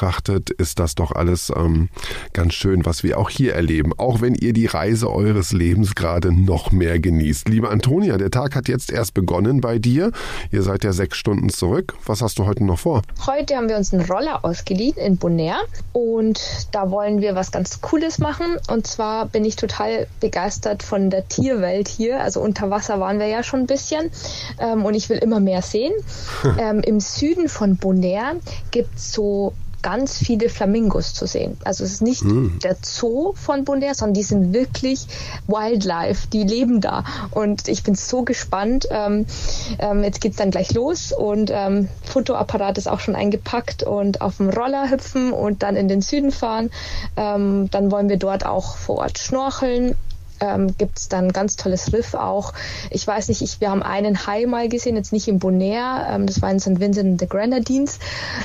ist 0.58 0.78
das 0.78 0.94
doch 0.94 1.12
alles 1.12 1.52
ähm, 1.54 1.90
ganz 2.32 2.54
schön, 2.54 2.86
was 2.86 3.02
wir 3.02 3.18
auch 3.18 3.28
hier 3.28 3.54
erleben, 3.54 3.92
auch 3.98 4.22
wenn 4.22 4.34
ihr 4.34 4.52
die 4.54 4.66
Reise 4.66 5.10
eures 5.10 5.52
Lebens 5.52 5.94
gerade 5.94 6.32
noch 6.32 6.72
mehr 6.72 6.98
genießt. 6.98 7.48
Liebe 7.48 7.68
Antonia, 7.68 8.16
der 8.16 8.30
Tag 8.30 8.56
hat 8.56 8.68
jetzt 8.68 8.90
erst 8.90 9.12
begonnen 9.12 9.60
bei 9.60 9.78
dir. 9.78 10.12
Ihr 10.50 10.62
seid 10.62 10.84
ja 10.84 10.92
sechs 10.92 11.18
Stunden 11.18 11.50
zurück. 11.50 11.94
Was 12.06 12.22
hast 12.22 12.38
du 12.38 12.46
heute 12.46 12.64
noch 12.64 12.78
vor? 12.78 13.02
Heute 13.26 13.56
haben 13.56 13.68
wir 13.68 13.76
uns 13.76 13.92
einen 13.92 14.04
Roller 14.06 14.42
ausgeliehen 14.42 14.96
in 14.96 15.18
Bonaire 15.18 15.66
und 15.92 16.40
da 16.72 16.90
wollen 16.90 17.20
wir 17.20 17.34
was 17.34 17.52
ganz 17.52 17.82
Cooles 17.82 18.18
machen. 18.18 18.56
Und 18.68 18.86
zwar 18.86 19.26
bin 19.26 19.44
ich 19.44 19.56
total 19.56 20.06
begeistert 20.20 20.82
von 20.82 21.10
der 21.10 21.28
Tierwelt 21.28 21.88
hier. 21.88 22.22
Also 22.22 22.40
unter 22.40 22.70
Wasser 22.70 23.00
waren 23.00 23.18
wir 23.18 23.26
ja 23.26 23.42
schon 23.42 23.60
ein 23.60 23.66
bisschen 23.66 24.10
ähm, 24.58 24.84
und 24.84 24.94
ich 24.94 25.10
will 25.10 25.18
immer 25.18 25.40
mehr 25.40 25.60
sehen. 25.60 25.92
ähm, 26.58 26.80
Im 26.80 27.00
Süden 27.00 27.48
von 27.50 27.76
Bonaire 27.76 28.36
gibt 28.70 28.96
es 28.96 29.12
so 29.12 29.52
ganz 29.83 30.19
viele 30.19 30.49
Flamingos 30.49 31.14
zu 31.14 31.27
sehen. 31.27 31.57
Also 31.64 31.85
es 31.85 31.93
ist 31.93 32.03
nicht 32.03 32.25
mhm. 32.25 32.59
der 32.62 32.77
Zoo 32.83 33.33
von 33.35 33.64
Bonaire, 33.64 33.95
sondern 33.95 34.14
die 34.14 34.23
sind 34.23 34.53
wirklich 34.53 35.07
Wildlife, 35.47 36.29
die 36.29 36.45
leben 36.45 36.81
da. 36.81 37.05
Und 37.31 37.69
ich 37.69 37.83
bin 37.83 37.95
so 37.95 38.23
gespannt. 38.23 38.88
Ähm, 38.90 39.27
ähm, 39.79 40.05
jetzt 40.05 40.21
geht's 40.21 40.37
dann 40.37 40.51
gleich 40.51 40.73
los 40.75 41.12
und 41.12 41.51
ähm, 41.53 41.88
Fotoapparat 42.03 42.79
ist 42.79 42.88
auch 42.88 43.01
schon 43.01 43.16
eingepackt 43.16 43.83
und 43.83 44.21
auf 44.21 44.38
dem 44.38 44.51
Roller 44.51 44.90
hüpfen 44.90 45.33
und 45.33 45.62
dann 45.62 45.77
in 45.77 45.88
den 45.88 46.03
Süden 46.03 46.33
fahren. 46.33 46.71
Ähm, 47.16 47.69
dann 47.71 47.90
wollen 47.90 48.09
wir 48.09 48.19
dort 48.19 48.47
auch 48.47 48.77
vor 48.77 48.99
Ort 48.99 49.19
schnorcheln 49.19 49.97
ähm, 50.40 50.74
gibt 50.76 50.98
es 50.98 51.09
dann 51.09 51.26
ein 51.26 51.33
ganz 51.33 51.57
tolles 51.57 51.92
Riff 51.92 52.14
auch. 52.14 52.53
Ich 52.90 53.07
weiß 53.07 53.29
nicht, 53.29 53.42
ich, 53.42 53.61
wir 53.61 53.70
haben 53.70 53.83
einen 53.83 54.26
Hai 54.26 54.46
mal 54.46 54.68
gesehen, 54.68 54.96
jetzt 54.96 55.12
nicht 55.12 55.29
in 55.29 55.38
Bonaire, 55.38 56.07
ähm, 56.11 56.26
das 56.26 56.42
war 56.42 56.50
in 56.50 56.61
St. 56.61 56.81
Vincent 56.81 57.07
and 57.07 57.20
the 57.20 57.29
Grenadines. 57.29 57.98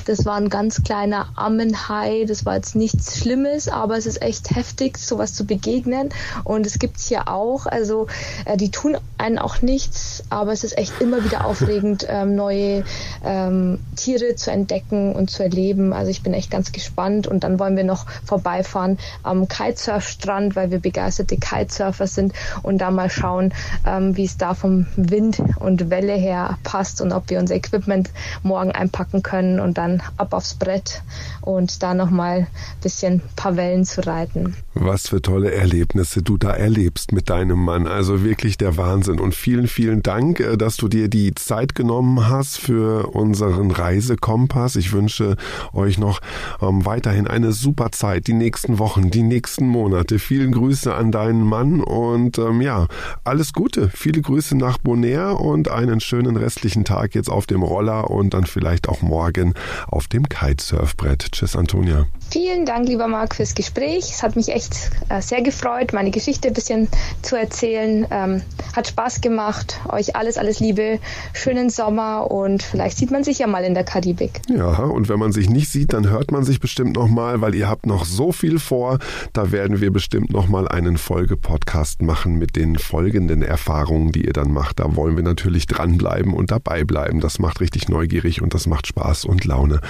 Das 0.05 0.25
war 0.25 0.35
ein 0.35 0.49
ganz 0.49 0.83
kleiner 0.83 1.29
Ammenhai, 1.35 2.25
das 2.27 2.45
war 2.45 2.55
jetzt 2.55 2.75
nichts 2.75 3.17
Schlimmes, 3.17 3.69
aber 3.69 3.97
es 3.97 4.05
ist 4.05 4.21
echt 4.21 4.55
heftig, 4.55 4.97
sowas 4.97 5.33
zu 5.33 5.45
begegnen. 5.45 6.09
Und 6.43 6.65
es 6.65 6.79
gibt 6.79 6.97
es 6.97 7.07
hier 7.07 7.27
auch, 7.27 7.65
also 7.65 8.07
äh, 8.45 8.57
die 8.57 8.71
tun 8.71 8.97
einen 9.17 9.39
auch 9.39 9.61
nichts, 9.61 10.23
aber 10.29 10.51
es 10.51 10.63
ist 10.63 10.77
echt 10.77 11.01
immer 11.01 11.23
wieder 11.23 11.45
aufregend, 11.45 12.05
ähm, 12.09 12.35
neue 12.35 12.83
ähm, 13.23 13.79
Tiere 13.95 14.35
zu 14.35 14.51
entdecken 14.51 15.15
und 15.15 15.29
zu 15.29 15.43
erleben. 15.43 15.93
Also 15.93 16.11
ich 16.11 16.21
bin 16.21 16.33
echt 16.33 16.51
ganz 16.51 16.71
gespannt 16.71 17.27
und 17.27 17.43
dann 17.43 17.59
wollen 17.59 17.77
wir 17.77 17.83
noch 17.83 18.05
vorbeifahren 18.25 18.97
am 19.23 19.47
Kitesurfstrand, 19.47 20.55
weil 20.55 20.71
wir 20.71 20.79
begeisterte 20.79 21.37
Kitesurfer 21.37 21.84
Kitesurfer 21.85 22.07
sind 22.07 22.33
und 22.63 22.79
da 22.79 22.91
mal 22.91 23.09
schauen, 23.09 23.53
ähm, 23.85 24.15
wie 24.17 24.25
es 24.25 24.37
da 24.37 24.53
vom 24.53 24.87
Wind 24.95 25.41
und 25.59 25.89
Welle 25.89 26.13
her 26.13 26.57
passt 26.63 27.01
und 27.01 27.11
ob 27.11 27.29
wir 27.29 27.39
unser 27.39 27.55
Equipment 27.55 28.11
morgen 28.43 28.71
einpacken 28.71 29.21
können 29.21 29.59
und 29.59 29.77
dann 29.77 30.01
ab 30.17 30.33
aufs 30.33 30.55
Brett 30.55 31.01
und 31.41 31.83
da 31.83 31.93
nochmal 31.93 32.39
ein 32.39 32.47
bisschen 32.81 33.21
paar 33.35 33.55
Wellen 33.55 33.85
zu 33.85 34.05
reiten. 34.05 34.55
Was 34.73 35.09
für 35.09 35.21
tolle 35.21 35.51
Erlebnisse 35.53 36.21
du 36.21 36.37
da 36.37 36.51
erlebst 36.51 37.11
mit 37.11 37.29
deinem 37.29 37.59
Mann. 37.59 37.87
Also 37.87 38.23
wirklich 38.23 38.57
der 38.57 38.77
Wahnsinn. 38.77 39.19
Und 39.19 39.35
vielen, 39.35 39.67
vielen 39.67 40.03
Dank, 40.03 40.39
äh, 40.39 40.57
dass 40.57 40.77
du 40.77 40.87
dir 40.87 41.07
die 41.07 41.33
Zeit 41.35 41.75
genommen 41.75 42.27
hast 42.29 42.57
für 42.57 43.07
unseren 43.07 43.71
Reisekompass. 43.71 44.75
Ich 44.75 44.91
wünsche 44.91 45.37
euch 45.73 45.97
noch 45.97 46.19
ähm, 46.61 46.85
weiterhin 46.85 47.27
eine 47.27 47.51
super 47.51 47.91
Zeit, 47.91 48.27
die 48.27 48.33
nächsten 48.33 48.79
Wochen, 48.79 49.11
die 49.11 49.23
nächsten 49.23 49.67
Monate. 49.67 50.19
Vielen 50.19 50.51
Grüße 50.51 50.93
an 50.93 51.11
deinen 51.11 51.43
Mann 51.43 51.74
und 51.81 52.37
ähm, 52.37 52.61
ja, 52.61 52.87
alles 53.23 53.53
Gute. 53.53 53.89
Viele 53.89 54.21
Grüße 54.21 54.55
nach 54.55 54.77
Bonaire 54.77 55.39
und 55.39 55.69
einen 55.69 55.99
schönen 55.99 56.37
restlichen 56.37 56.85
Tag 56.85 57.15
jetzt 57.15 57.29
auf 57.29 57.47
dem 57.47 57.63
Roller 57.63 58.09
und 58.09 58.33
dann 58.33 58.45
vielleicht 58.45 58.87
auch 58.87 59.01
morgen 59.01 59.53
auf 59.87 60.07
dem 60.07 60.29
Kitesurfbrett. 60.29 61.31
Tschüss, 61.31 61.55
Antonia. 61.55 62.05
Vielen 62.31 62.65
Dank, 62.65 62.87
lieber 62.87 63.07
Marc, 63.07 63.35
fürs 63.35 63.55
Gespräch. 63.55 64.11
Es 64.11 64.23
hat 64.23 64.35
mich 64.35 64.49
echt 64.49 64.91
äh, 65.09 65.21
sehr 65.21 65.41
gefreut, 65.41 65.93
meine 65.93 66.11
Geschichte 66.11 66.49
ein 66.49 66.53
bisschen 66.53 66.87
zu 67.21 67.35
erzählen. 67.35 68.07
Ähm, 68.11 68.41
hat 68.75 68.87
Spaß 68.87 69.21
gemacht. 69.21 69.79
Euch 69.89 70.15
alles, 70.15 70.37
alles 70.37 70.59
Liebe. 70.59 70.99
Schönen 71.33 71.69
Sommer 71.69 72.29
und 72.31 72.63
vielleicht 72.63 72.97
sieht 72.97 73.11
man 73.11 73.23
sich 73.23 73.39
ja 73.39 73.47
mal 73.47 73.63
in 73.63 73.73
der 73.73 73.83
Karibik. 73.83 74.41
Ja, 74.49 74.83
und 74.83 75.09
wenn 75.09 75.19
man 75.19 75.31
sich 75.31 75.49
nicht 75.49 75.69
sieht, 75.69 75.93
dann 75.93 76.09
hört 76.09 76.31
man 76.31 76.43
sich 76.43 76.59
bestimmt 76.59 76.95
noch 76.95 77.07
mal, 77.07 77.41
weil 77.41 77.55
ihr 77.55 77.67
habt 77.67 77.85
noch 77.85 78.05
so 78.05 78.31
viel 78.31 78.59
vor. 78.59 78.99
Da 79.33 79.51
werden 79.51 79.81
wir 79.81 79.91
bestimmt 79.91 80.31
noch 80.31 80.47
mal 80.47 80.67
einen 80.67 80.97
Folge-Podcast 80.97 81.64
machen 82.01 82.37
mit 82.37 82.55
den 82.55 82.77
folgenden 82.77 83.41
Erfahrungen, 83.41 84.11
die 84.11 84.25
ihr 84.25 84.33
dann 84.33 84.51
macht. 84.51 84.79
Da 84.79 84.95
wollen 84.95 85.15
wir 85.15 85.23
natürlich 85.23 85.67
dranbleiben 85.67 86.33
und 86.33 86.51
dabei 86.51 86.83
bleiben. 86.83 87.19
Das 87.19 87.39
macht 87.39 87.59
richtig 87.59 87.89
neugierig 87.89 88.41
und 88.41 88.53
das 88.53 88.67
macht 88.67 88.87
Spaß 88.87 89.25
und 89.25 89.45
Laune. 89.45 89.81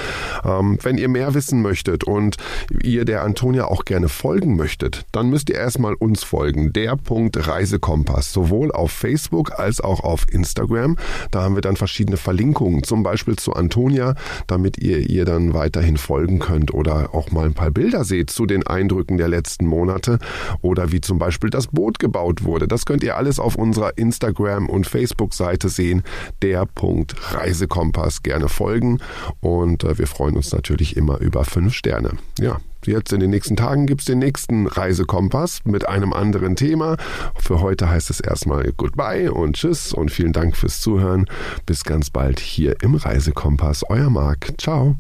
Ähm, 0.44 0.78
wenn 0.82 0.98
ihr 0.98 1.10
mehr 1.10 1.34
wissen 1.34 1.62
möchtet 1.62 2.04
und 2.04 2.38
ihr 2.84 3.06
der 3.06 3.24
Antonia 3.24 3.66
auch 3.66 3.86
gerne 3.86 4.10
folgen 4.10 4.56
möchtet, 4.56 5.06
dann 5.12 5.30
müsst 5.30 5.50
ihr 5.50 5.56
erstmal 5.56 5.94
uns 5.94 6.24
folgen. 6.24 6.74
Der 6.74 6.96
Punkt 6.96 7.48
Reisekompass, 7.48 8.32
sowohl 8.32 8.72
auf 8.72 8.92
Facebook 8.92 9.60
als 9.60 9.82
auch 9.82 10.02
auf 10.02 10.26
Instagram. 10.32 10.98
Da 11.32 11.44
haben 11.44 11.56
wir 11.56 11.62
dann 11.62 11.76
verschiedene 11.76 12.18
Verlinkungen, 12.18 12.84
zum 12.84 13.04
Beispiel 13.04 13.36
zu 13.36 13.54
Antonia, 13.54 14.16
damit 14.48 14.78
ihr 14.78 15.10
ihr 15.10 15.26
dann 15.26 15.54
weiterhin 15.54 15.98
folgen 15.98 16.40
könnt 16.40 16.74
oder 16.74 17.14
auch 17.14 17.32
mal 17.32 17.46
ein 17.46 17.54
paar 17.54 17.72
Bilder 17.72 18.04
seht 18.04 18.30
zu 18.30 18.46
den 18.46 18.66
Eindrücken 18.66 19.18
der 19.18 19.28
letzten 19.28 19.66
Monate 19.66 20.20
oder 20.62 20.92
wie 20.92 21.02
zum 21.02 21.20
Beispiel 21.20 21.50
das 21.66 21.74
Boot 21.74 22.00
gebaut 22.00 22.44
wurde. 22.44 22.68
Das 22.68 22.86
könnt 22.86 23.04
ihr 23.04 23.18
alles 23.18 23.40
auf 23.40 23.56
unserer 23.56 23.98
Instagram- 23.98 24.70
und 24.70 24.88
Facebook-Seite 24.88 25.70
sehen. 25.70 26.04
Der 26.42 26.66
Punkt 26.66 27.16
Reisekompass 27.34 28.24
gerne 28.24 28.50
folgen 28.50 29.00
und 29.42 29.84
äh, 29.84 29.98
wir 29.98 30.08
freuen 30.08 30.36
uns 30.36 30.52
natürlich 30.52 30.96
immer 30.96 31.20
über 31.20 31.44
fünf 31.46 31.74
Sterne 31.74 32.12
ja, 32.40 32.58
jetzt 32.86 33.14
in 33.14 33.20
den 33.20 33.30
nächsten 33.30 33.56
Tagen 33.56 33.88
gibt 33.88 34.02
es 34.02 34.06
den 34.06 34.20
nächsten 34.20 34.68
Reisekompass 34.68 35.62
mit 35.66 35.88
einem 35.88 36.14
anderen 36.14 36.56
Thema. 36.56 36.98
Für 37.36 37.62
heute 37.62 37.90
heißt 37.90 38.10
es 38.10 38.20
erstmal 38.20 38.72
Goodbye 38.74 39.32
und 39.32 39.56
Tschüss 39.56 39.94
und 39.94 40.12
vielen 40.12 40.34
Dank 40.34 40.56
fürs 40.56 40.80
Zuhören. 40.80 41.26
Bis 41.66 41.84
ganz 41.84 42.10
bald 42.10 42.40
hier 42.40 42.76
im 42.82 42.96
Reisekompass. 42.96 43.84
Euer 43.90 44.10
Marc. 44.10 44.54
Ciao. 44.60 44.96